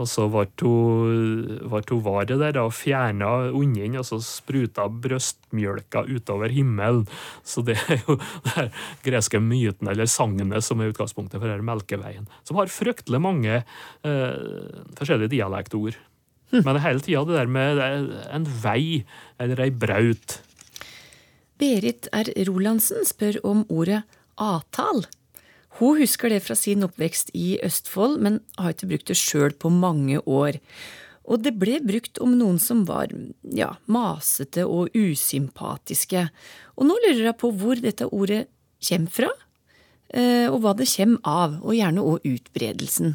Og 0.00 0.08
så 0.08 0.26
ble 0.32 0.46
hun, 0.64 2.26
det 2.28 2.38
der 2.40 2.58
og 2.62 2.72
fjerna 2.72 3.50
ungen, 3.56 3.98
og 4.00 4.06
så 4.08 4.20
spruta 4.24 4.86
brøstmjølka 4.88 6.06
utover 6.08 6.52
himmelen. 6.54 7.04
Så 7.44 7.64
det 7.66 7.76
er 7.86 8.00
jo 8.06 8.16
den 8.54 8.70
greske 9.04 9.40
myten, 9.44 9.90
eller 9.92 10.08
sagnet, 10.08 10.64
som 10.64 10.80
er 10.80 10.94
utgangspunktet 10.94 11.40
for 11.40 11.50
denne 11.50 11.66
Melkeveien. 11.66 12.28
Som 12.48 12.60
har 12.60 12.72
fryktelig 12.72 13.20
mange 13.20 13.60
eh, 13.60 14.38
forskjellige 14.96 15.34
dialektord. 15.36 15.98
Men 16.50 16.80
hele 16.82 17.02
tida 17.04 17.22
det 17.28 17.36
der 17.36 17.50
med 17.50 17.78
en 18.34 18.46
vei 18.62 19.04
eller 19.38 19.60
ei 19.62 19.70
braut. 19.70 20.40
Berit 21.60 22.08
R. 22.16 22.32
Rolandsen 22.48 23.04
spør 23.06 23.38
om 23.46 23.62
ordet 23.68 24.02
avtal. 24.40 25.04
Hun 25.80 25.96
husker 25.96 26.28
det 26.28 26.42
fra 26.44 26.54
sin 26.58 26.84
oppvekst 26.84 27.32
i 27.36 27.54
Østfold, 27.64 28.18
men 28.20 28.40
har 28.60 28.74
ikke 28.74 28.90
brukt 28.90 29.08
det 29.08 29.16
sjøl 29.16 29.54
på 29.56 29.70
mange 29.72 30.20
år. 30.28 30.60
Og 31.30 31.40
det 31.44 31.54
ble 31.60 31.78
brukt 31.84 32.18
om 32.20 32.34
noen 32.36 32.58
som 32.60 32.82
var 32.88 33.12
ja, 33.56 33.70
masete 33.88 34.66
og 34.66 34.90
usympatiske. 34.96 36.26
Og 36.76 36.88
nå 36.88 36.96
lurer 37.04 37.30
jeg 37.30 37.38
på 37.40 37.52
hvor 37.56 37.80
dette 37.80 38.08
ordet 38.10 38.42
kommer 38.82 39.14
fra, 39.14 39.30
eh, 40.12 40.48
og 40.50 40.60
hva 40.64 40.74
det 40.76 40.88
kommer 40.90 41.20
av, 41.28 41.56
og 41.62 41.76
gjerne 41.76 42.04
òg 42.12 42.28
utbredelsen. 42.28 43.14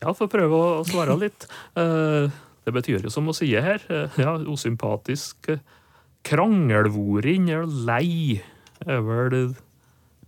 Ja, 0.00 0.12
for 0.12 0.26
å 0.26 0.32
prøve 0.32 0.60
å 0.60 0.84
svare 0.88 1.18
litt. 1.20 1.48
Eh, 1.76 2.30
Det 2.60 2.74
betyr 2.76 3.02
jo 3.02 3.10
som 3.10 3.26
å 3.26 3.34
si 3.34 3.48
her, 3.56 3.80
eh, 3.88 4.08
ja, 4.20 4.36
usympatisk. 4.38 5.48
Krangelvoring 6.22 7.48
eller 7.48 7.66
lei 7.66 8.42
er 8.86 9.00
vel 9.00 9.54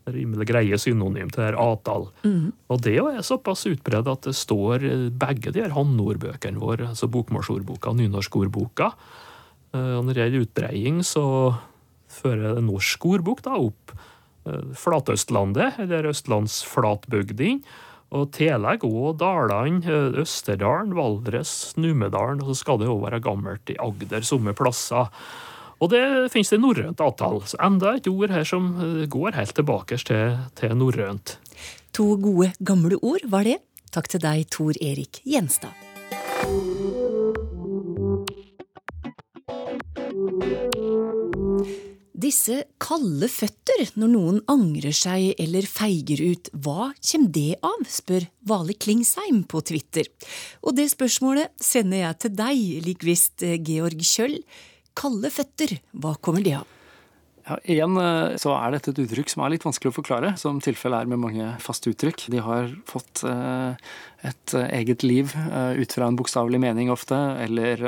rimelig 0.07 0.49
greie 0.51 0.79
synonym 0.79 1.31
til 1.31 1.45
her, 1.45 1.57
her 1.57 2.09
Mm. 2.23 2.53
Og 2.69 2.81
det 2.83 2.97
er 2.99 3.23
såpass 3.23 3.67
utbredt 3.67 4.09
at 4.09 4.23
det 4.23 4.35
står 4.35 4.85
eh, 4.85 5.11
begge 5.11 5.53
de 5.53 5.63
her 5.63 5.75
handordbøkene 5.77 6.59
våre, 6.59 6.89
altså 6.89 7.09
bokmålsordboka 7.09 7.91
og 7.91 7.97
nynorskordboka. 8.01 8.93
Eh, 9.75 9.95
Og 9.99 10.05
når 10.05 10.15
det 10.15 10.23
gjelder 10.23 10.47
utbreiing, 10.47 11.03
så 11.03 11.55
fører 12.09 12.61
norsk 12.61 13.07
ordbok 13.07 13.43
da 13.43 13.57
opp 13.57 13.95
eh, 14.47 14.75
Flatøstlandet, 14.75 15.79
eller 15.79 16.11
østlandsflatbygdene, 16.11 17.63
og 18.13 18.29
tillegg 18.37 18.85
òg 18.85 19.17
Dalane, 19.23 19.81
eh, 19.87 20.21
Østerdalen, 20.21 20.93
Valdres, 20.99 21.73
Numedalen, 21.77 22.43
og 22.43 22.53
så 22.53 22.59
skal 22.61 22.83
det 22.83 22.91
òg 22.93 23.07
være 23.07 23.23
gammelt 23.25 23.73
i 23.73 23.79
Agder, 23.81 24.21
somme 24.21 24.53
plasser. 24.53 25.09
Og 25.83 25.91
det 25.91 26.03
finnes 26.31 26.53
det 26.53 26.61
norrønt 26.63 27.03
avtale, 27.03 27.43
så 27.51 27.59
enda 27.67 27.97
et 27.99 28.07
ord 28.11 28.31
her 28.31 28.47
som 28.47 28.71
eh, 28.79 29.07
går 29.11 29.35
helt 29.35 29.57
tilbake 29.59 29.99
til, 30.07 30.37
til 30.59 30.77
norrønt. 30.79 31.37
To 31.99 32.15
gode, 32.23 32.53
gamle 32.63 33.01
ord 33.03 33.27
var 33.33 33.49
det. 33.49 33.59
Takk 33.93 34.09
til 34.09 34.23
deg, 34.23 34.47
Tor 34.55 34.79
Erik 34.81 35.21
Gjenstad. 35.27 35.75
Disse 42.23 42.63
kalde 42.81 43.27
føtter 43.27 43.89
når 43.99 44.11
noen 44.13 44.37
angrer 44.51 44.95
seg 44.95 45.33
eller 45.43 45.67
feiger 45.67 46.23
ut, 46.23 46.51
hva 46.55 46.93
kommer 46.95 47.33
det 47.35 47.57
av, 47.67 47.83
spør 47.91 48.29
Vale 48.47 48.77
Klingsheim 48.79 49.43
på 49.51 49.61
Twitter. 49.67 50.07
Og 50.63 50.77
det 50.79 50.87
spørsmålet 50.95 51.51
sender 51.59 52.05
jeg 52.05 52.21
til 52.23 52.37
deg, 52.39 52.61
likvisst 52.87 53.43
eh, 53.43 53.59
Georg 53.59 54.07
Kjøll. 54.07 54.39
Kalde 54.99 55.31
føtter, 55.33 55.79
hva 55.97 56.15
kommer 56.21 56.45
de 56.45 56.57
av? 56.59 56.69
Ja, 57.43 57.57
igjen 57.67 57.97
eh, 57.99 58.37
så 58.39 58.53
er 58.55 58.71
dette 58.75 58.93
et 58.93 59.01
uttrykk 59.03 59.33
som 59.33 59.43
er 59.43 59.55
litt 59.55 59.65
vanskelig 59.67 59.91
å 59.91 59.97
forklare, 59.97 60.37
som 60.39 60.61
tilfellet 60.63 61.03
er 61.03 61.11
med 61.11 61.19
mange 61.25 61.49
faste 61.63 61.91
uttrykk. 61.91 62.29
De 62.31 62.43
har 62.45 62.69
fått 62.87 63.25
eh, 63.27 63.89
et 64.29 64.55
eh, 64.55 64.69
eget 64.79 65.03
liv 65.03 65.33
ut 65.33 65.97
fra 65.97 66.07
en 66.07 66.19
bokstavelig 66.19 66.61
mening 66.63 66.93
ofte, 66.95 67.19
eller 67.43 67.83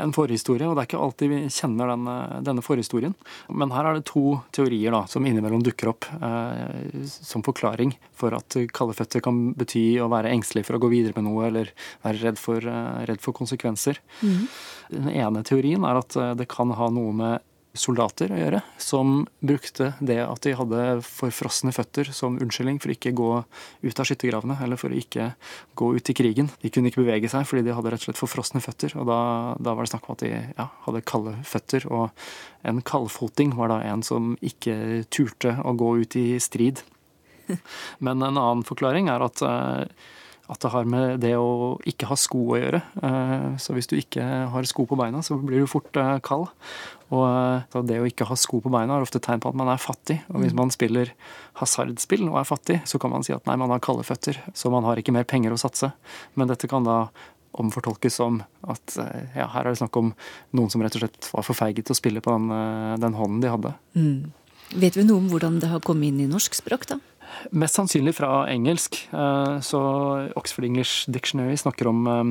en 0.00 0.14
forhistorie, 0.16 0.64
og 0.64 0.78
det 0.78 0.84
er 0.84 0.88
ikke 0.88 1.02
alltid 1.04 1.32
vi 1.32 1.40
kjenner 1.52 1.92
den, 1.92 2.08
eh, 2.08 2.38
denne 2.46 2.64
forhistorien. 2.64 3.12
Men 3.52 3.74
her 3.76 3.90
er 3.90 3.98
det 3.98 4.06
to 4.08 4.38
teorier 4.56 4.96
da, 4.96 5.02
som 5.12 5.28
innimellom 5.28 5.64
dukker 5.66 5.92
opp 5.92 6.08
som 7.10 7.44
forklaring 7.44 7.92
for 8.16 8.34
at 8.36 8.56
kalde 8.74 8.96
føtter 8.96 9.22
kan 9.24 9.50
bety 9.58 9.84
å 10.00 10.08
være 10.12 10.32
engstelig 10.32 10.64
for 10.68 10.78
å 10.78 10.82
gå 10.82 10.90
videre 10.92 11.16
med 11.18 11.28
noe, 11.28 11.44
eller 11.50 11.72
være 12.06 12.24
redd 12.24 12.40
for, 12.40 12.64
redd 12.64 13.20
for 13.20 13.36
konsekvenser. 13.36 14.00
Den 14.90 15.12
ene 15.12 15.44
teorien 15.46 15.84
er 15.86 16.00
at 16.00 16.16
det 16.38 16.48
kan 16.50 16.72
ha 16.76 16.88
noe 16.94 17.14
med 17.16 17.49
soldater 17.76 18.32
å 18.34 18.38
gjøre, 18.38 18.60
som 18.82 19.20
brukte 19.46 19.92
det 20.02 20.18
at 20.24 20.42
de 20.42 20.56
hadde 20.58 20.84
forfrosne 21.06 21.70
føtter 21.74 22.10
som 22.14 22.38
unnskyldning 22.42 22.80
for 22.82 22.90
ikke 22.90 23.12
gå 23.14 23.28
ut 23.84 24.02
av 24.02 24.08
skyttergravene, 24.08 24.56
eller 24.64 24.80
for 24.80 24.90
å 24.90 24.98
ikke 24.98 25.30
gå 25.78 25.92
ut 25.94 26.10
i 26.10 26.16
krigen. 26.18 26.50
De 26.62 26.72
kunne 26.74 26.90
ikke 26.90 27.04
bevege 27.04 27.30
seg 27.30 27.46
fordi 27.46 27.68
de 27.68 27.76
hadde 27.76 27.92
rett 27.94 28.02
og 28.02 28.10
slett 28.10 28.20
forfrosne 28.20 28.62
føtter, 28.64 28.96
og 28.98 29.06
da, 29.10 29.20
da 29.62 29.74
var 29.76 29.86
det 29.86 29.92
snakk 29.92 30.08
om 30.08 30.16
at 30.18 30.24
de 30.24 30.32
ja, 30.34 30.66
hadde 30.86 31.04
kalde 31.06 31.36
føtter. 31.46 31.86
Og 31.90 32.10
en 32.66 32.82
kaldfoting 32.86 33.54
var 33.58 33.70
da 33.72 33.80
en 33.86 34.02
som 34.06 34.34
ikke 34.42 35.04
turte 35.12 35.54
å 35.62 35.76
gå 35.78 35.94
ut 36.02 36.18
i 36.18 36.28
strid. 36.42 36.82
Men 38.04 38.18
en 38.18 38.34
annen 38.34 38.66
forklaring 38.66 39.10
er 39.12 39.22
at 39.26 39.44
eh, 39.46 40.08
at 40.50 40.58
det 40.64 40.70
har 40.72 40.88
med 40.88 41.20
det 41.22 41.34
å 41.38 41.78
ikke 41.86 42.08
ha 42.10 42.16
sko 42.18 42.40
å 42.54 42.58
gjøre. 42.58 42.80
Eh, 43.06 43.56
Så 43.62 43.74
hvis 43.76 43.86
du 43.90 43.96
ikke 43.98 44.24
har 44.50 44.66
sko 44.66 44.86
på 44.88 44.98
beina, 44.98 45.22
så 45.22 45.38
blir 45.38 45.62
du 45.62 45.70
fort 45.70 45.94
eh, 45.96 46.18
kald. 46.26 46.48
Og 47.14 47.24
eh, 47.26 47.82
det 47.86 48.00
å 48.00 48.08
ikke 48.08 48.26
ha 48.26 48.36
sko 48.38 48.58
på 48.64 48.72
beina 48.72 48.96
er 48.96 49.06
ofte 49.06 49.22
tegn 49.22 49.42
på 49.42 49.52
at 49.52 49.58
man 49.58 49.70
er 49.70 49.82
fattig. 49.82 50.20
Og 50.34 50.42
hvis 50.42 50.56
man 50.56 50.72
spiller 50.74 51.12
hasardspill 51.60 52.26
og 52.28 52.40
er 52.42 52.48
fattig, 52.48 52.80
så 52.84 52.98
kan 52.98 53.14
man 53.14 53.26
si 53.26 53.34
at 53.36 53.46
nei, 53.46 53.58
man 53.60 53.70
har 53.70 53.82
kalde 53.84 54.06
føtter, 54.06 54.40
så 54.54 54.72
man 54.74 54.86
har 54.88 54.98
ikke 54.98 55.14
mer 55.14 55.28
penger 55.28 55.54
å 55.54 55.60
satse. 55.60 55.92
Men 56.34 56.50
dette 56.50 56.70
kan 56.70 56.86
da 56.88 57.04
omfortolkes 57.60 58.14
som 58.14 58.42
at 58.70 58.94
ja, 59.34 59.48
her 59.50 59.64
er 59.64 59.72
det 59.72 59.80
snakk 59.80 59.96
om 59.98 60.12
noen 60.54 60.70
som 60.70 60.82
rett 60.84 60.94
og 60.94 61.02
slett 61.02 61.30
var 61.32 61.42
for 61.42 61.58
feige 61.58 61.82
til 61.82 61.96
å 61.96 61.98
spille 61.98 62.22
på 62.22 62.30
den, 62.30 62.46
den 63.02 63.16
hånden 63.18 63.40
de 63.42 63.50
hadde. 63.50 63.72
Vet 64.70 64.94
vi 64.94 65.02
noe 65.02 65.18
om 65.18 65.26
hvordan 65.32 65.58
det 65.58 65.70
har 65.72 65.82
kommet 65.82 66.12
inn 66.12 66.20
i 66.22 66.28
norsk 66.30 66.54
språk, 66.54 66.86
da? 66.86 67.00
Mest 67.52 67.78
sannsynlig 67.78 68.14
fra 68.18 68.44
engelsk. 68.50 68.98
Eh, 69.12 69.60
Så 69.64 69.80
Oxford 70.36 70.64
English 70.64 71.10
Dictionary 71.10 71.56
snakker 71.56 71.90
om 71.90 72.06
eh, 72.06 72.24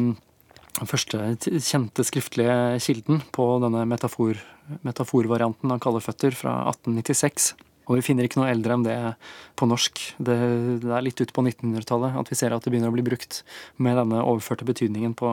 den 0.80 0.88
første 0.88 1.34
kjente 1.60 2.06
skriftlige 2.08 2.80
kilden 2.84 3.24
på 3.36 3.48
denne 3.64 3.86
metafor, 3.90 4.40
metaforvarianten 4.86 5.74
av 5.74 5.82
kalde 5.84 6.04
føtter 6.04 6.36
fra 6.36 6.62
1896. 6.72 7.54
Og 7.90 7.98
vi 7.98 8.04
finner 8.06 8.28
ikke 8.28 8.38
noe 8.38 8.52
eldre 8.52 8.76
enn 8.76 8.86
det 8.86 8.98
på 9.58 9.66
norsk. 9.66 10.00
Det, 10.22 10.36
det 10.84 10.92
er 10.94 11.04
litt 11.04 11.20
ut 11.24 11.34
på 11.34 11.42
1900-tallet 11.42 12.20
at 12.22 12.30
vi 12.30 12.38
ser 12.38 12.54
at 12.54 12.62
det 12.62 12.70
begynner 12.70 12.92
å 12.92 12.96
bli 12.96 13.06
brukt 13.06 13.42
med 13.82 13.98
denne 13.98 14.22
overførte 14.22 14.68
betydningen 14.68 15.16
på, 15.18 15.30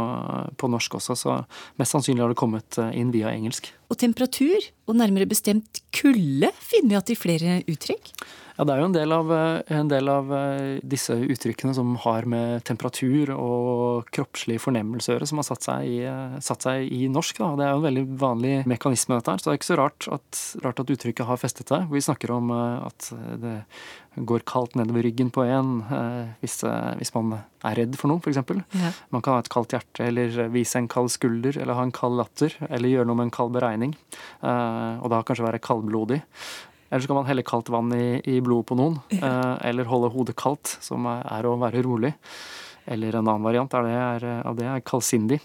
på 0.57 0.70
norsk 0.72 0.96
også. 0.96 1.18
Så 1.20 1.37
mest 1.76 1.92
sannsynlig 1.92 2.24
har 2.24 2.33
det 2.33 2.40
kommet 2.40 2.81
eh, 2.81 2.94
inn 2.96 3.12
via 3.12 3.35
engelsk. 3.35 3.68
Og 3.87 3.99
temperatur, 4.01 4.70
og 4.88 4.99
nærmere 4.99 5.29
bestemt 5.31 5.83
kulde, 5.94 6.51
finner 6.59 6.96
vi 6.96 6.99
at 6.99 7.12
i 7.12 7.18
flere 7.18 7.61
uttrykk. 7.70 8.12
Ja, 8.57 8.64
Det 8.64 8.72
er 8.72 8.81
jo 8.81 8.87
en 8.88 8.94
del, 8.94 9.12
av, 9.12 9.33
eh, 9.33 9.72
en 9.77 9.88
del 9.88 10.09
av 10.09 10.31
eh, 10.33 10.79
disse 10.81 11.12
uttrykkene 11.12 11.75
som 11.77 11.92
har 12.01 12.25
med 12.25 12.64
temperatur 12.64 13.35
og 13.35 14.09
kroppslig 14.16 14.57
fornemmelse 14.64 15.11
å 15.11 15.16
gjøre, 15.16 15.29
som 15.29 15.42
har 15.42 15.49
satt 15.51 15.66
seg, 15.66 15.85
i, 15.85 15.99
eh, 16.09 16.38
satt 16.40 16.64
seg 16.64 16.88
i 16.88 17.05
norsk. 17.12 17.37
Da. 17.37 17.51
Det 17.59 17.66
er 17.66 17.75
jo 17.75 17.83
en 17.83 17.88
veldig 17.90 18.07
vanlig 18.22 18.55
mekanisme, 18.64 19.18
dette 19.18 19.35
her. 19.35 19.42
Så 19.42 19.51
det 19.51 19.53
er 19.53 19.61
ikke 19.61 19.75
så 19.75 19.79
rart 19.83 20.09
at, 20.16 20.40
rart 20.64 20.81
at 20.81 20.92
uttrykket 20.96 21.29
har 21.29 21.42
festet 21.42 21.68
seg. 21.68 21.85
Vi 21.92 22.01
snakker 22.01 22.33
om 22.33 22.51
at 22.57 23.11
det 23.42 23.59
går 24.16 24.44
kaldt 24.48 24.76
nedover 24.79 25.05
ryggen 25.05 25.29
på 25.35 25.44
en 25.44 25.83
hvis, 26.40 26.62
hvis 26.96 27.12
man 27.12 27.35
er 27.37 27.76
redd 27.76 27.98
for 28.00 28.09
noe, 28.09 28.22
f.eks. 28.22 28.38
Ja. 28.79 28.92
Man 29.12 29.24
kan 29.24 29.37
ha 29.37 29.42
et 29.42 29.50
kaldt 29.52 29.74
hjerte, 29.74 30.07
eller 30.07 30.46
vise 30.55 30.81
en 30.81 30.88
kald 30.88 31.12
skulder, 31.12 31.59
eller 31.61 31.76
ha 31.76 31.85
en 31.85 31.92
kald 31.94 32.16
latter, 32.16 32.55
eller 32.70 32.92
gjøre 32.92 33.11
noe 33.11 33.20
med 33.20 33.29
en 33.29 33.35
kald 33.37 33.52
beregning. 33.57 33.92
Og 34.40 35.11
da 35.12 35.20
kanskje 35.26 35.44
være 35.44 35.61
kaldblodig. 35.64 36.22
Eller 36.90 37.02
så 37.02 37.11
kan 37.11 37.18
man 37.18 37.26
helle 37.26 37.42
kaldt 37.46 37.70
vann 37.72 37.90
i, 37.96 38.20
i 38.24 38.38
blodet 38.40 38.68
på 38.70 38.79
noen. 38.79 39.00
Ja. 39.11 39.26
Eh, 39.26 39.68
eller 39.70 39.90
holde 39.90 40.12
hodet 40.14 40.37
kaldt, 40.38 40.76
som 40.85 41.09
er 41.11 41.48
å 41.48 41.57
være 41.61 41.83
rolig. 41.87 42.14
Eller 42.87 43.18
en 43.18 43.26
annen 43.26 43.46
variant 43.46 43.74
av 43.74 43.87
det 43.88 43.96
er, 43.98 44.26
av 44.46 44.59
det 44.59 44.68
er 44.70 44.85
kaldsindig. 44.87 45.40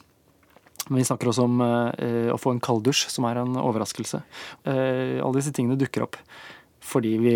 Men 0.88 1.00
vi 1.00 1.06
snakker 1.08 1.32
også 1.32 1.46
om 1.48 1.62
eh, 1.64 2.30
å 2.34 2.40
få 2.42 2.54
en 2.54 2.62
kalddusj, 2.62 3.08
som 3.14 3.26
er 3.30 3.42
en 3.42 3.58
overraskelse. 3.62 4.22
Eh, 4.70 5.18
alle 5.22 5.38
disse 5.40 5.54
tingene 5.56 5.80
dukker 5.82 6.06
opp 6.06 6.20
fordi 6.82 7.18
vi 7.22 7.36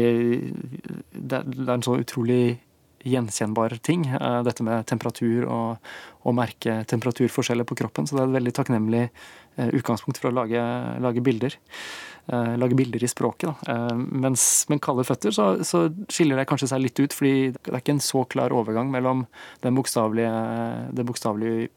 Det, 1.12 1.38
er 1.38 1.73
en 1.73 1.86
så 1.86 1.97
utrolig 2.01 2.60
gjenkjennbar 3.05 3.77
ting, 3.86 4.08
eh, 4.08 4.41
dette 4.43 4.65
med 4.65 4.86
temperatur 4.89 5.45
og 5.45 6.25
å 6.25 6.34
merke 6.34 6.81
temperaturforskjeller 6.89 7.67
på 7.67 7.77
kroppen. 7.77 8.08
Så 8.08 8.17
det 8.17 8.23
er 8.23 8.31
et 8.31 8.39
veldig 8.39 8.55
takknemlig 8.58 9.03
eh, 9.05 9.69
utgangspunkt 9.77 10.19
for 10.21 10.31
å 10.31 10.36
lage, 10.39 10.62
lage 11.03 11.21
bilder. 11.21 11.53
Eh, 12.25 12.55
lage 12.58 12.77
bilder 12.77 13.03
i 13.05 13.10
språket. 13.10 13.53
Da. 13.69 13.93
Mens 13.93 14.65
med 14.71 14.81
kalde 14.81 15.05
føtter 15.05 15.36
så, 15.36 15.51
så, 15.62 15.86
skiller 16.10 16.41
det 16.41 16.47
kanskje 16.49 16.71
seg 16.73 16.81
litt 16.81 16.97
ut, 16.97 17.13
fordi 17.13 17.53
det 17.53 17.69
er 17.69 17.84
ikke 17.84 17.99
en 17.99 18.01
så 18.01 18.25
klar 18.25 18.55
overgang 18.55 18.89
mellom 18.89 19.27
den 19.62 19.77
bokstavelige, 19.77 20.34
den 20.97 21.05
bokstavelige 21.05 21.69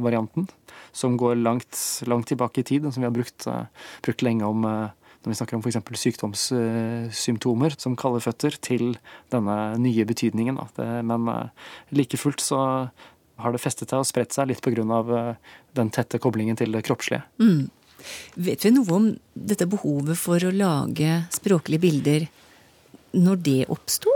varianten, 0.00 0.48
som 0.96 1.18
går 1.20 1.36
langt, 1.44 1.76
langt, 2.08 2.30
tilbake 2.32 2.64
i 2.64 2.68
tid, 2.72 2.88
og 2.88 2.96
som 2.96 3.04
vi 3.04 3.10
har 3.10 3.16
brukt, 3.16 3.44
brukt 4.06 4.24
lenge 4.24 4.48
om 4.48 4.64
når 5.24 5.32
vi 5.32 5.38
snakker 5.40 5.56
om 5.56 5.64
f.eks. 5.64 5.80
sykdomssymptomer 6.04 7.76
som 7.80 7.96
kalde 7.98 8.22
føtter, 8.24 8.56
til 8.60 8.94
denne 9.32 9.56
nye 9.80 10.04
betydningen. 10.08 10.60
Men 11.08 11.30
like 11.94 12.20
fullt 12.20 12.44
så 12.44 12.60
har 13.40 13.54
det 13.54 13.62
festet 13.62 13.90
seg 13.90 14.02
og 14.02 14.08
spredt 14.08 14.36
seg 14.36 14.50
litt 14.50 14.62
pga. 14.62 15.36
den 15.74 15.90
tette 15.90 16.20
koblingen 16.22 16.56
til 16.56 16.72
det 16.72 16.84
kroppslige. 16.86 17.24
Mm. 17.40 17.70
Vet 18.36 18.64
vi 18.64 18.74
noe 18.74 18.92
om 18.92 19.08
dette 19.34 19.66
behovet 19.66 20.18
for 20.18 20.38
å 20.44 20.52
lage 20.54 21.24
språklige 21.34 21.80
bilder 21.80 22.26
når 23.16 23.42
det 23.46 23.60
oppsto? 23.72 24.12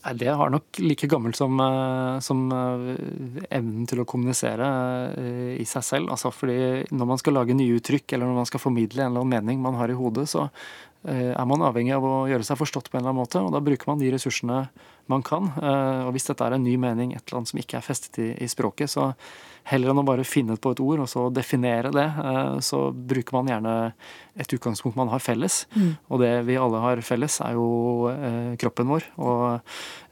Det 0.00 0.28
har 0.32 0.48
nok 0.50 0.78
like 0.80 1.06
gammelt 1.06 1.36
som, 1.36 1.60
eh, 1.60 2.20
som, 2.20 2.52
eh, 2.52 3.46
evnen 3.50 3.86
til 3.86 4.00
å 4.00 4.06
kommunisere 4.08 4.68
eh, 5.12 5.60
i 5.60 5.66
seg 5.68 5.84
selv. 5.84 6.08
Altså 6.08 6.32
fordi 6.32 6.88
når 6.88 7.06
man 7.06 7.18
skal 7.20 7.36
lage 7.36 7.56
nye 7.56 7.76
uttrykk, 7.76 8.14
eller 8.14 8.26
når 8.26 8.38
man 8.40 8.48
skal 8.48 8.60
formidle 8.60 9.04
en 9.04 9.12
eller 9.12 9.20
annen 9.20 9.36
mening 9.36 9.60
man 9.60 9.76
har 9.76 9.90
i 9.90 9.98
hodet, 9.98 10.28
så 10.28 10.48
er 11.00 11.46
man 11.48 11.62
avhengig 11.64 11.94
av 11.96 12.04
å 12.04 12.28
gjøre 12.28 12.44
seg 12.44 12.58
forstått 12.60 12.90
på 12.90 12.98
en 12.98 13.00
eller 13.00 13.14
annen 13.14 13.22
måte. 13.24 13.40
Og 13.40 13.54
da 13.54 13.60
bruker 13.64 13.88
man 13.88 13.98
de 13.98 14.10
ressursene 14.12 14.68
man 15.08 15.22
kan. 15.24 15.48
Og 16.04 16.12
hvis 16.12 16.28
dette 16.28 16.44
er 16.44 16.52
en 16.52 16.62
ny 16.62 16.76
mening, 16.76 17.14
et 17.14 17.24
eller 17.24 17.38
annet 17.38 17.48
som 17.48 17.60
ikke 17.62 17.78
er 17.78 17.86
festet 17.86 18.18
i, 18.20 18.28
i 18.36 18.48
språket, 18.52 18.92
så 18.92 19.14
Heller 19.70 19.92
enn 19.92 20.00
å 20.02 20.06
bare 20.06 20.26
finne 20.26 20.56
på 20.58 20.72
et 20.74 20.82
ord 20.82 21.04
og 21.04 21.08
så 21.10 21.28
definere 21.30 21.92
det, 21.94 22.06
eh, 22.06 22.56
så 22.64 22.88
bruker 22.90 23.36
man 23.36 23.50
gjerne 23.52 23.74
et 24.40 24.54
utgangspunkt 24.56 24.98
man 24.98 25.12
har 25.12 25.22
felles. 25.22 25.64
Mm. 25.76 25.92
Og 26.10 26.22
det 26.22 26.30
vi 26.48 26.56
alle 26.58 26.80
har 26.82 27.02
felles, 27.06 27.38
er 27.44 27.54
jo 27.54 28.10
eh, 28.10 28.56
kroppen 28.58 28.90
vår 28.90 29.06
og 29.22 29.60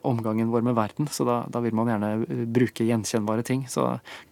omgangen 0.07 0.53
vår 0.53 0.63
med 0.69 0.77
verden. 0.79 1.09
Så 1.11 1.27
da, 1.27 1.41
da 1.51 1.63
vil 1.65 1.75
man 1.75 1.91
gjerne 1.91 2.13
eh, 2.23 2.45
bruke 2.47 2.87
gjenkjennbare 2.87 3.43
ting. 3.47 3.65
Så 3.71 3.89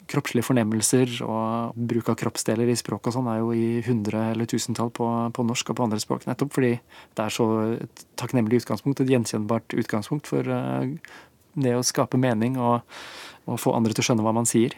kroppslige 0.06 0.46
fornemmelser 0.46 1.18
og 1.26 1.74
bruk 1.74 2.12
av 2.12 2.20
kroppsdeler 2.20 2.70
i 2.70 2.78
språk 2.78 3.10
og 3.10 3.16
sånn 3.16 3.30
er 3.32 3.42
jo 3.42 3.50
i 3.56 3.82
hundre 3.86 4.28
eller 4.30 4.46
tusentall 4.46 4.92
på, 4.94 5.08
på, 5.34 5.46
norsk 5.48 5.72
og 5.72 5.80
på 5.80 5.88
andre 5.88 6.02
språk. 6.02 6.28
Nettopp 6.30 6.54
fordi 6.54 6.76
det 6.78 7.26
er 7.26 7.34
så 7.34 7.48
et 7.80 8.06
takknemlig 8.20 8.62
utgangspunkt, 8.62 9.02
et 9.02 9.10
gjenkjennbart 9.10 9.74
utgangspunkt 9.74 10.30
for 10.30 10.54
det 11.56 11.74
å 11.74 11.84
skape 11.86 12.20
mening 12.20 12.60
og, 12.60 12.84
og 13.48 13.60
få 13.60 13.74
andre 13.76 13.96
til 13.96 14.04
å 14.04 14.10
skjønne 14.10 14.26
hva 14.26 14.34
man 14.36 14.48
sier. 14.48 14.76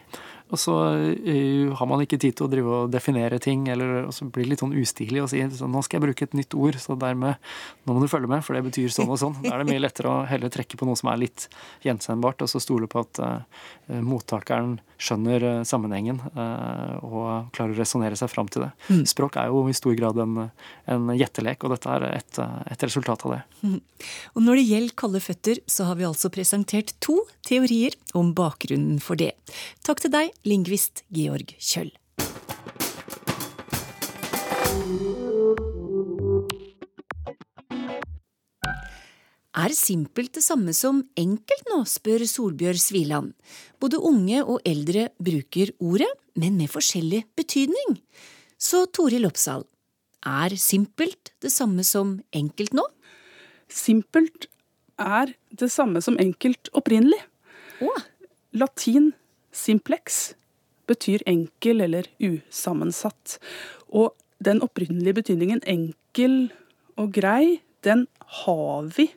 Og 0.49 0.61
så 0.61 0.75
uh, 0.75 1.75
har 1.77 1.89
man 1.91 2.03
ikke 2.05 2.19
tid 2.21 2.39
til 2.39 2.47
å 2.47 2.51
drive 2.53 2.75
og 2.83 2.93
definere 2.93 3.41
ting, 3.43 3.67
eller 3.73 4.09
og 4.09 4.15
så 4.17 4.29
blir 4.29 4.47
det 4.47 4.55
litt 4.55 4.65
sånn 4.65 4.77
ustilig 4.79 5.23
å 5.25 5.29
si 5.31 5.43
så 5.59 5.69
nå 5.71 5.83
skal 5.85 5.99
jeg 5.99 6.07
bruke 6.07 6.27
et 6.29 6.37
nytt 6.37 6.57
ord, 6.57 6.79
så 6.81 6.97
dermed 6.99 7.39
nå 7.85 7.95
må 7.95 8.03
du 8.03 8.11
følge 8.11 8.31
med, 8.31 8.45
for 8.47 8.57
det 8.57 8.65
betyr 8.67 8.93
sånn 8.93 9.11
og 9.13 9.21
sånn. 9.21 9.39
Da 9.45 9.55
er 9.55 9.63
det 9.63 9.71
mye 9.71 9.83
lettere 9.83 10.13
å 10.13 10.27
heller 10.29 10.53
trekke 10.53 10.79
på 10.81 10.89
noe 10.89 10.99
som 10.99 11.11
er 11.13 11.23
litt 11.25 11.49
gjenkjennbart, 11.87 12.45
og 12.45 12.53
så 12.53 12.63
stole 12.63 12.89
på 12.91 13.05
at 13.05 13.23
uh, 13.23 13.65
mottakeren 14.05 14.79
skjønner 14.99 15.45
uh, 15.47 15.65
sammenhengen 15.69 16.19
og 16.29 17.51
klarer 17.55 17.73
å 17.73 17.79
resonnere 17.79 18.17
seg 18.19 18.31
fram 18.33 18.49
til 18.51 18.65
det. 18.65 18.71
Mm. 18.89 19.03
Språk 19.09 19.37
er 19.41 19.53
jo 19.53 19.63
i 19.71 19.77
stor 19.77 19.95
grad 19.99 20.19
en, 20.23 20.49
en 20.91 21.13
gjettelek, 21.15 21.65
og 21.65 21.75
dette 21.75 21.93
er 21.95 22.07
et, 22.09 22.41
et 22.73 22.85
resultat 22.85 23.25
av 23.27 23.37
det. 23.37 23.41
Mm. 23.63 23.79
Og 24.35 24.45
når 24.45 24.61
det 24.61 24.67
gjelder 24.69 24.97
kalde 24.99 25.23
føtter, 25.23 25.61
så 25.71 25.89
har 25.89 25.99
vi 25.99 26.07
altså 26.09 26.31
presentert 26.35 26.95
to 27.05 27.21
teorier 27.47 27.95
om 28.19 28.33
bakgrunnen 28.37 28.99
for 29.03 29.19
det. 29.21 29.33
Takk 29.87 30.03
til 30.05 30.13
deg, 30.13 30.33
lingvist 30.47 31.03
Georg 31.15 31.55
Kjøll. 31.59 31.91
Er 39.59 39.75
simpelt 39.75 40.37
det 40.37 40.45
samme 40.45 40.73
som 40.77 41.01
enkelt 41.19 41.71
nå, 41.73 41.81
spør 41.89 42.23
Solbjørg 42.31 42.79
Sviland. 42.79 43.33
Både 43.83 43.99
unge 43.99 44.45
og 44.45 44.61
eldre 44.69 45.09
bruker 45.19 45.73
ordet, 45.83 46.11
men 46.39 46.55
med 46.61 46.71
forskjellig 46.71 47.25
betydning. 47.37 47.99
Så 48.59 48.85
Toril 48.95 49.27
Oppsal, 49.27 49.67
er 50.27 50.55
simpelt 50.59 51.33
det 51.43 51.51
samme 51.55 51.83
som 51.87 52.21
enkelt 52.35 52.75
nå? 52.77 52.85
Simpelt 53.71 54.47
er 54.99 55.35
det 55.51 55.71
samme 55.75 56.03
som 56.03 56.19
enkelt 56.23 56.71
opprinnelig. 56.79 57.21
Åh. 57.83 58.07
Latin 58.59 59.13
simplex 59.59 60.33
betyr 60.89 61.25
enkel 61.29 61.85
eller 61.85 62.09
usammensatt. 62.23 63.37
Og 63.91 64.15
den 64.45 64.63
opprinnelige 64.65 65.19
betydningen 65.21 65.63
enkel 65.67 66.49
og 66.99 67.13
grei, 67.15 67.61
den 67.85 68.07
har 68.43 68.89
vi 68.97 69.11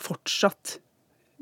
fortsatt 0.00 0.78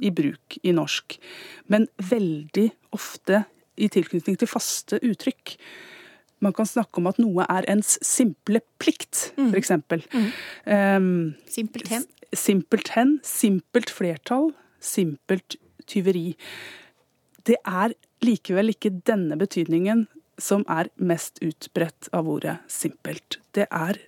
i 0.02 0.10
bruk 0.14 0.58
i 0.62 0.72
norsk. 0.74 1.18
Men 1.66 1.88
veldig 2.10 2.68
ofte 2.94 3.44
i 3.78 3.88
tilknytning 3.92 4.38
til 4.38 4.50
faste 4.50 4.98
uttrykk. 5.04 5.56
Man 6.44 6.54
kan 6.54 6.68
snakke 6.70 7.00
om 7.00 7.08
at 7.10 7.18
noe 7.18 7.46
er 7.50 7.66
ens 7.70 7.96
simple 8.06 8.60
plikt, 8.78 9.32
mm. 9.38 9.50
f.eks. 9.50 9.72
Mm. 10.14 10.28
Um, 10.70 11.08
Simpelt 11.48 12.92
hen, 12.94 13.18
Simpelt 13.26 13.90
flertall. 13.90 14.52
Simpelt 14.78 15.56
tyveri. 15.88 16.36
Det 17.46 17.56
er 17.66 17.94
likevel 18.24 18.72
ikke 18.74 18.94
denne 19.06 19.38
betydningen 19.38 20.06
som 20.38 20.64
er 20.70 20.90
mest 20.96 21.40
utbredt 21.42 22.10
av 22.14 22.28
ordet 22.30 22.58
simpelt. 22.70 23.40
Det 23.54 23.66
er 23.70 23.98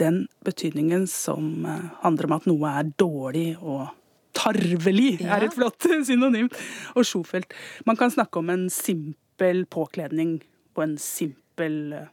den 0.00 0.24
betydningen 0.44 1.06
som 1.10 1.66
eh, 1.68 1.84
handler 2.02 2.28
om 2.28 2.36
at 2.38 2.48
noe 2.48 2.72
er 2.80 2.88
dårlig 2.98 3.50
og 3.60 3.92
tarvelig, 4.34 5.20
ja. 5.22 5.36
er 5.36 5.46
et 5.48 5.54
flott 5.56 5.86
synonym. 6.08 6.50
Og 6.96 7.06
sjofelt. 7.06 7.54
Man 7.86 8.00
kan 8.00 8.12
snakke 8.12 8.40
om 8.40 8.50
en 8.52 8.66
simpel 8.72 9.64
påkledning 9.70 10.38
på 10.74 10.84
en 10.84 10.96
simpel 10.98 11.94
eh, 12.00 12.10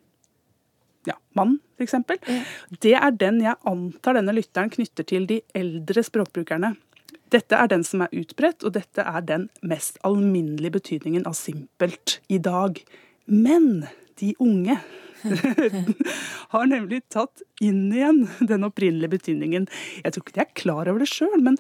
ja, 1.10 1.18
mann, 1.38 1.58
f.eks. 1.80 1.98
Ja. 1.98 2.40
Det 2.84 2.96
er 3.00 3.18
den 3.18 3.42
jeg 3.42 3.58
antar 3.68 4.20
denne 4.20 4.36
lytteren 4.36 4.72
knytter 4.74 5.08
til 5.08 5.28
de 5.30 5.42
eldre 5.58 6.04
språkbrukerne. 6.06 6.76
Dette 7.32 7.56
er 7.56 7.70
den 7.72 7.86
som 7.88 8.04
er 8.04 8.12
utbredt, 8.16 8.66
og 8.68 8.76
dette 8.76 9.06
er 9.08 9.24
den 9.24 9.48
mest 9.64 10.00
alminnelige 10.08 10.76
betydningen 10.76 11.28
av 11.30 11.38
simpelt 11.40 12.20
i 12.28 12.42
dag. 12.44 12.82
Men 13.26 13.86
de 14.20 14.34
unge 14.44 14.76
har 16.54 16.68
nemlig 16.68 17.04
tatt 17.14 17.44
inn 17.64 17.88
igjen 17.94 18.26
den 18.40 18.68
opprinnelige 18.68 19.16
betydningen. 19.16 19.70
Jeg 20.04 20.14
tror 20.14 20.26
ikke 20.26 20.38
de 20.38 20.44
er 20.44 20.58
klar 20.64 20.92
over 20.92 21.04
det 21.04 21.12
sjøl, 21.12 21.40
men 21.46 21.60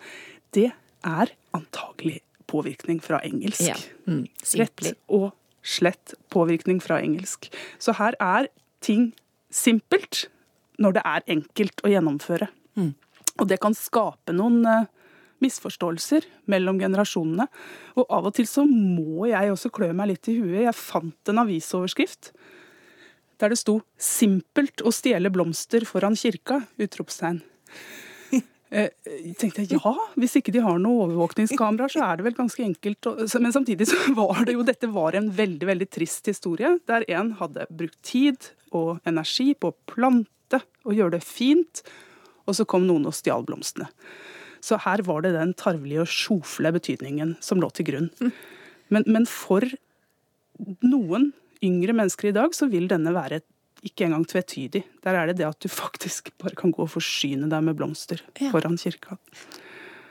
det 0.57 0.71
er 1.07 1.31
antagelig 1.55 2.19
påvirkning 2.51 2.99
fra 3.03 3.21
engelsk. 3.23 3.63
Ja. 3.63 3.77
Mm, 4.10 4.25
Rett 4.60 4.91
og 5.07 5.31
slett 5.62 6.15
påvirkning 6.34 6.81
fra 6.84 6.99
engelsk. 7.01 7.47
Så 7.79 7.95
her 7.95 8.17
er 8.19 8.49
ting 8.84 9.12
simpelt 9.53 10.25
når 10.81 10.97
det 10.97 11.03
er 11.05 11.27
enkelt 11.36 11.84
å 11.86 11.91
gjennomføre. 11.91 12.49
Mm. 12.75 12.93
Og 13.39 13.47
det 13.47 13.62
kan 13.63 13.75
skape 13.77 14.34
noen 14.36 14.65
uh, 14.65 14.89
misforståelser 15.43 16.27
mellom 16.51 16.80
generasjonene. 16.82 17.47
Og 17.97 18.06
av 18.08 18.30
og 18.30 18.36
til 18.38 18.47
så 18.49 18.65
må 18.69 19.27
jeg 19.32 19.54
også 19.54 19.73
klø 19.73 19.91
meg 19.97 20.13
litt 20.13 20.32
i 20.32 20.38
huet. 20.39 20.65
Jeg 20.67 20.77
fant 20.77 21.32
en 21.32 21.43
avisoverskrift 21.43 22.34
der 23.41 23.49
det 23.49 23.60
sto 23.62 23.82
'Simpelt 23.97 24.84
å 24.86 24.93
stjele 24.93 25.32
blomster 25.34 25.86
foran 25.86 26.15
kirka'? 26.15 26.62
utropstegn. 26.77 27.41
Jeg 28.71 29.36
tenkte 29.39 29.65
jeg 29.65 29.80
ja, 29.82 29.93
hvis 30.15 30.38
ikke 30.39 30.54
de 30.56 30.62
har 30.63 30.77
noe 30.80 31.08
overvåkningskamera, 31.08 31.89
så 31.91 32.06
er 32.06 32.19
det 32.19 32.27
vel 32.30 32.38
ganske 32.38 32.63
enkelt. 32.63 33.10
Men 33.41 33.51
samtidig 33.51 33.89
så 33.89 33.97
var 34.21 34.45
det 34.45 34.56
jo 34.56 34.63
dette 34.67 34.88
var 34.88 35.17
en 35.17 35.32
veldig 35.36 35.67
veldig 35.67 35.89
trist 35.91 36.30
historie, 36.32 36.77
der 36.88 37.04
en 37.10 37.34
hadde 37.41 37.67
brukt 37.69 37.99
tid 38.06 38.54
og 38.71 39.01
energi 39.04 39.51
på 39.54 39.73
å 39.73 39.77
plante 39.91 40.62
og 40.86 40.95
gjøre 40.95 41.17
det 41.17 41.25
fint, 41.25 41.84
og 42.47 42.56
så 42.56 42.65
kom 42.65 42.88
noen 42.88 43.10
og 43.10 43.15
stjal 43.15 43.43
blomstene. 43.47 43.89
Så 44.62 44.78
her 44.84 45.04
var 45.08 45.24
det 45.26 45.34
den 45.36 45.54
tarvelige 45.58 46.04
og 46.04 46.12
sjofle 46.12 46.71
betydningen 46.76 47.36
som 47.43 47.62
lå 47.62 47.69
til 47.74 47.88
grunn. 47.88 48.10
Men, 48.93 49.06
men 49.08 49.26
for 49.30 49.65
noen 50.86 51.32
yngre 51.65 51.95
mennesker 51.97 52.30
i 52.30 52.36
dag 52.36 52.54
så 52.58 52.67
vil 52.69 52.89
denne 52.91 53.13
være 53.15 53.41
ikke 53.86 54.06
engang 54.06 54.28
tvetydig. 54.30 54.84
Der 55.02 55.17
er 55.17 55.30
det 55.30 55.39
det 55.39 55.47
at 55.47 55.62
du 55.63 55.69
faktisk 55.71 56.30
bare 56.41 56.58
kan 56.58 56.74
gå 56.74 56.84
og 56.86 56.93
forsyne 56.93 57.50
deg 57.50 57.65
med 57.65 57.78
blomster 57.80 58.21
ja. 58.38 58.52
foran 58.54 58.78
kirka. 58.78 59.17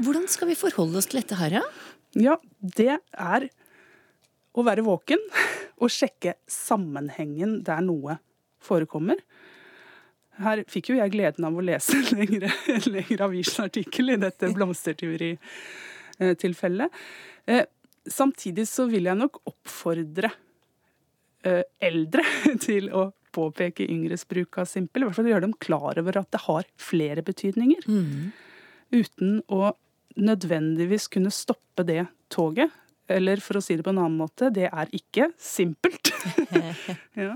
Hvordan 0.01 0.27
skal 0.33 0.51
vi 0.51 0.59
forholde 0.59 0.99
oss 0.99 1.11
til 1.11 1.21
dette 1.21 1.39
her, 1.39 1.61
ja? 1.61 1.65
Ja, 2.19 2.37
det 2.59 2.97
er 2.99 3.47
å 4.51 4.65
være 4.67 4.83
våken 4.83 5.21
og 5.81 5.93
sjekke 5.95 6.35
sammenhengen 6.51 7.61
der 7.67 7.85
noe 7.85 8.19
forekommer. 8.65 9.21
Her 10.41 10.65
fikk 10.71 10.89
jo 10.93 10.97
jeg 10.97 11.13
gleden 11.13 11.45
av 11.49 11.55
å 11.57 11.63
lese 11.65 11.93
en 11.99 12.09
lengre, 12.17 12.49
lengre 12.87 13.25
avisartikkel 13.27 14.11
i 14.15 14.23
dette 14.23 14.47
blomstertyveritilfellet. 14.55 16.89
Eh, 17.51 17.65
samtidig 18.09 18.67
så 18.71 18.83
vil 18.91 19.05
jeg 19.11 19.17
nok 19.21 19.35
oppfordre 19.51 20.29
eh, 21.45 21.65
eldre 21.91 22.23
til 22.67 22.85
å 22.95 23.03
påpeke 23.35 23.87
yngres 23.87 24.25
bruk 24.29 24.59
av 24.59 24.67
simpel. 24.71 25.03
I 25.03 25.07
hvert 25.09 25.19
fall 25.21 25.31
gjøre 25.31 25.47
dem 25.47 25.59
klar 25.63 25.95
over 26.03 26.15
at 26.23 26.31
det 26.35 26.43
har 26.47 26.65
flere 26.81 27.23
betydninger. 27.27 27.83
Mm. 27.87 28.33
Uten 28.91 29.31
å 29.53 29.73
nødvendigvis 30.19 31.07
kunne 31.13 31.31
stoppe 31.35 31.83
det 31.87 32.05
toget. 32.33 32.71
Eller 33.11 33.37
for 33.43 33.59
å 33.59 33.65
si 33.65 33.75
det 33.77 33.85
på 33.87 33.93
en 33.93 34.03
annen 34.03 34.19
måte, 34.21 34.45
det 34.55 34.69
er 34.71 34.87
ikke 34.95 35.31
simpelt. 35.41 36.13
ja. 37.19 37.35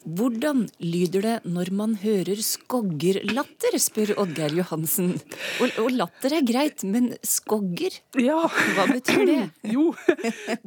Hvordan 0.00 0.62
lyder 0.80 1.24
det 1.26 1.34
når 1.44 1.70
man 1.76 1.94
hører 2.00 2.38
skoggerlatter, 2.40 3.74
spør 3.76 4.14
Oddgeir 4.22 4.54
Johansen. 4.56 5.12
Og, 5.60 5.74
og, 5.82 5.90
latter 5.92 6.38
er 6.38 6.46
greit, 6.46 6.84
men 6.88 7.10
skogger? 7.26 7.98
Ja. 8.16 8.46
Hva 8.76 8.86
betyr 8.88 9.26
det? 9.28 9.38
Jo, 9.74 9.90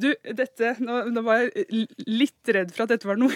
du, 0.00 0.12
dette 0.38 0.76
nå, 0.84 1.00
nå, 1.10 1.24
var 1.26 1.42
jeg 1.42 1.86
litt 2.06 2.54
redd 2.54 2.70
for 2.74 2.86
at 2.86 2.94
dette 2.94 3.08
var 3.08 3.18
noe 3.18 3.34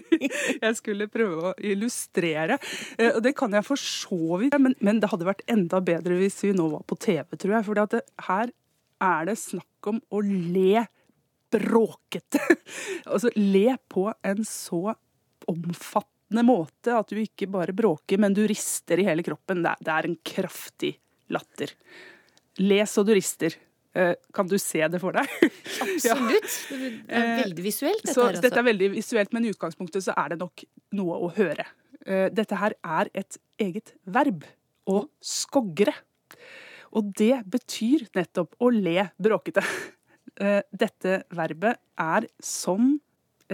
jeg 0.64 0.76
skulle 0.78 1.08
prøve 1.10 1.50
å 1.50 1.56
illustrere. 1.56 2.60
Eh, 2.98 3.14
og 3.14 3.22
det 3.24 3.32
kan 3.38 3.56
jeg 3.56 3.66
for 3.66 3.80
så 3.80 4.40
vidt, 4.42 4.56
men, 4.60 4.76
men, 4.84 5.00
det 5.00 5.10
hadde 5.10 5.28
vært 5.28 5.44
enda 5.50 5.80
bedre 5.84 6.20
hvis 6.20 6.40
vi 6.44 6.54
nå 6.56 6.68
var 6.74 6.84
på 6.84 7.00
TV, 7.00 7.24
tror 7.36 7.56
jeg. 7.56 7.66
For 7.66 8.00
her 8.28 8.52
er 9.00 9.28
det 9.30 9.40
snakk 9.40 9.88
om 9.88 10.02
å 10.12 10.20
le 10.20 10.84
bråkete. 11.50 12.42
altså 13.10 13.32
le 13.36 13.78
på 13.90 14.10
en 14.20 14.44
så 14.46 14.92
omfattende 15.48 16.44
måte 16.46 16.94
at 16.96 17.10
du 17.10 17.20
ikke 17.22 17.48
bare 17.50 17.74
bråker, 17.76 18.20
men 18.20 18.36
du 18.36 18.42
rister 18.48 19.00
i 19.00 19.06
hele 19.08 19.24
kroppen. 19.26 19.64
Det 19.64 19.94
er 19.94 20.08
en 20.08 20.18
kraftig 20.26 20.94
latter. 21.32 21.72
Les 22.60 22.98
og 22.98 23.08
du 23.08 23.14
rister. 23.16 23.56
Eh, 23.92 24.14
kan 24.34 24.46
du 24.46 24.54
se 24.58 24.82
det 24.86 25.00
for 25.02 25.16
deg? 25.16 25.26
Absolutt. 25.84 26.50
Det 26.70 26.90
er 27.10 27.24
eh, 27.24 27.36
veldig 27.42 27.64
visuelt. 27.64 28.04
Dette, 28.04 28.14
så, 28.14 28.22
her, 28.22 28.36
altså. 28.36 28.44
dette 28.46 28.60
er 28.60 28.66
veldig 28.68 28.90
visuelt, 28.94 29.32
men 29.34 29.46
i 29.46 29.52
utgangspunktet 29.54 30.06
så 30.06 30.14
er 30.20 30.34
det 30.34 30.40
nok 30.42 30.64
noe 30.98 31.18
å 31.26 31.30
høre. 31.34 31.66
Eh, 32.06 32.28
dette 32.34 32.58
her 32.60 32.76
er 32.78 33.10
et 33.18 33.40
eget 33.60 33.94
verb. 34.06 34.46
Å 34.90 35.02
skogre. 35.22 35.94
Og 36.96 37.10
det 37.18 37.36
betyr 37.50 38.06
nettopp 38.16 38.56
å 38.58 38.70
le 38.74 39.10
bråkete. 39.22 39.62
Dette 40.82 41.18
verbet 41.36 41.76
er 42.00 42.24
som 42.42 42.94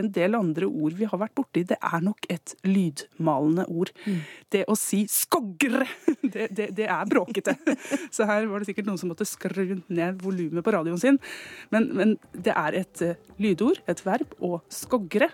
en 0.01 0.11
del 0.15 0.37
andre 0.39 0.69
ord 0.69 0.97
vi 0.99 1.09
har 1.09 1.21
vært 1.21 1.35
borti, 1.39 1.65
det 1.69 1.79
er 1.81 2.05
nok 2.05 2.29
et 2.33 2.55
lydmalende 2.67 3.67
ord. 3.73 3.93
Mm. 4.07 4.21
Det 4.53 4.65
å 4.69 4.77
si 4.79 5.05
'skogre', 5.11 5.89
det, 6.35 6.49
det, 6.51 6.71
det, 6.77 6.87
er 6.87 7.11
bråkete. 7.11 7.57
Så 8.15 8.29
her 8.29 8.47
var 8.51 8.61
det 8.61 8.71
sikkert 8.71 8.89
noen 8.91 9.01
som 9.01 9.13
måtte 9.13 9.29
skru 9.29 9.81
ned 9.89 10.23
volumet 10.23 10.65
på 10.65 10.75
radioen 10.75 11.01
sin. 11.01 11.21
Men, 11.75 11.91
men, 11.97 12.17
det 12.33 12.55
er 12.55 12.81
et 12.83 13.05
uh, 13.05 13.15
lydord, 13.43 13.81
et 13.89 14.03
verb, 14.07 14.37
og 14.41 14.63
skogre, 14.73 15.31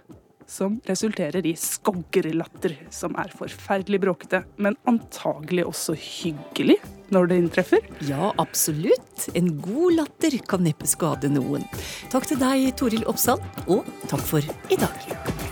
som 0.53 0.81
resulterer 0.88 1.47
i 1.49 1.55
skoggerlatter, 1.59 2.77
som 2.93 3.17
er 3.21 3.33
forferdelig 3.37 4.03
bråkete, 4.05 4.43
men 4.61 4.77
antagelig 4.91 5.65
også 5.71 5.97
hyggelig 5.97 6.79
når 7.12 7.31
det 7.31 7.41
inntreffer. 7.43 7.88
Ja, 8.09 8.33
absolutt. 8.41 9.29
En 9.38 9.55
god 9.65 9.99
latter 10.01 10.38
kan 10.49 10.65
neppe 10.67 10.88
skade 10.88 11.33
noen. 11.33 11.65
Takk 12.12 12.29
til 12.29 12.41
deg, 12.41 12.69
Toril 12.81 13.09
Oppsal, 13.09 13.41
og 13.69 13.88
takk 14.12 14.29
for 14.33 14.53
i 14.73 14.81
dag. 14.81 15.52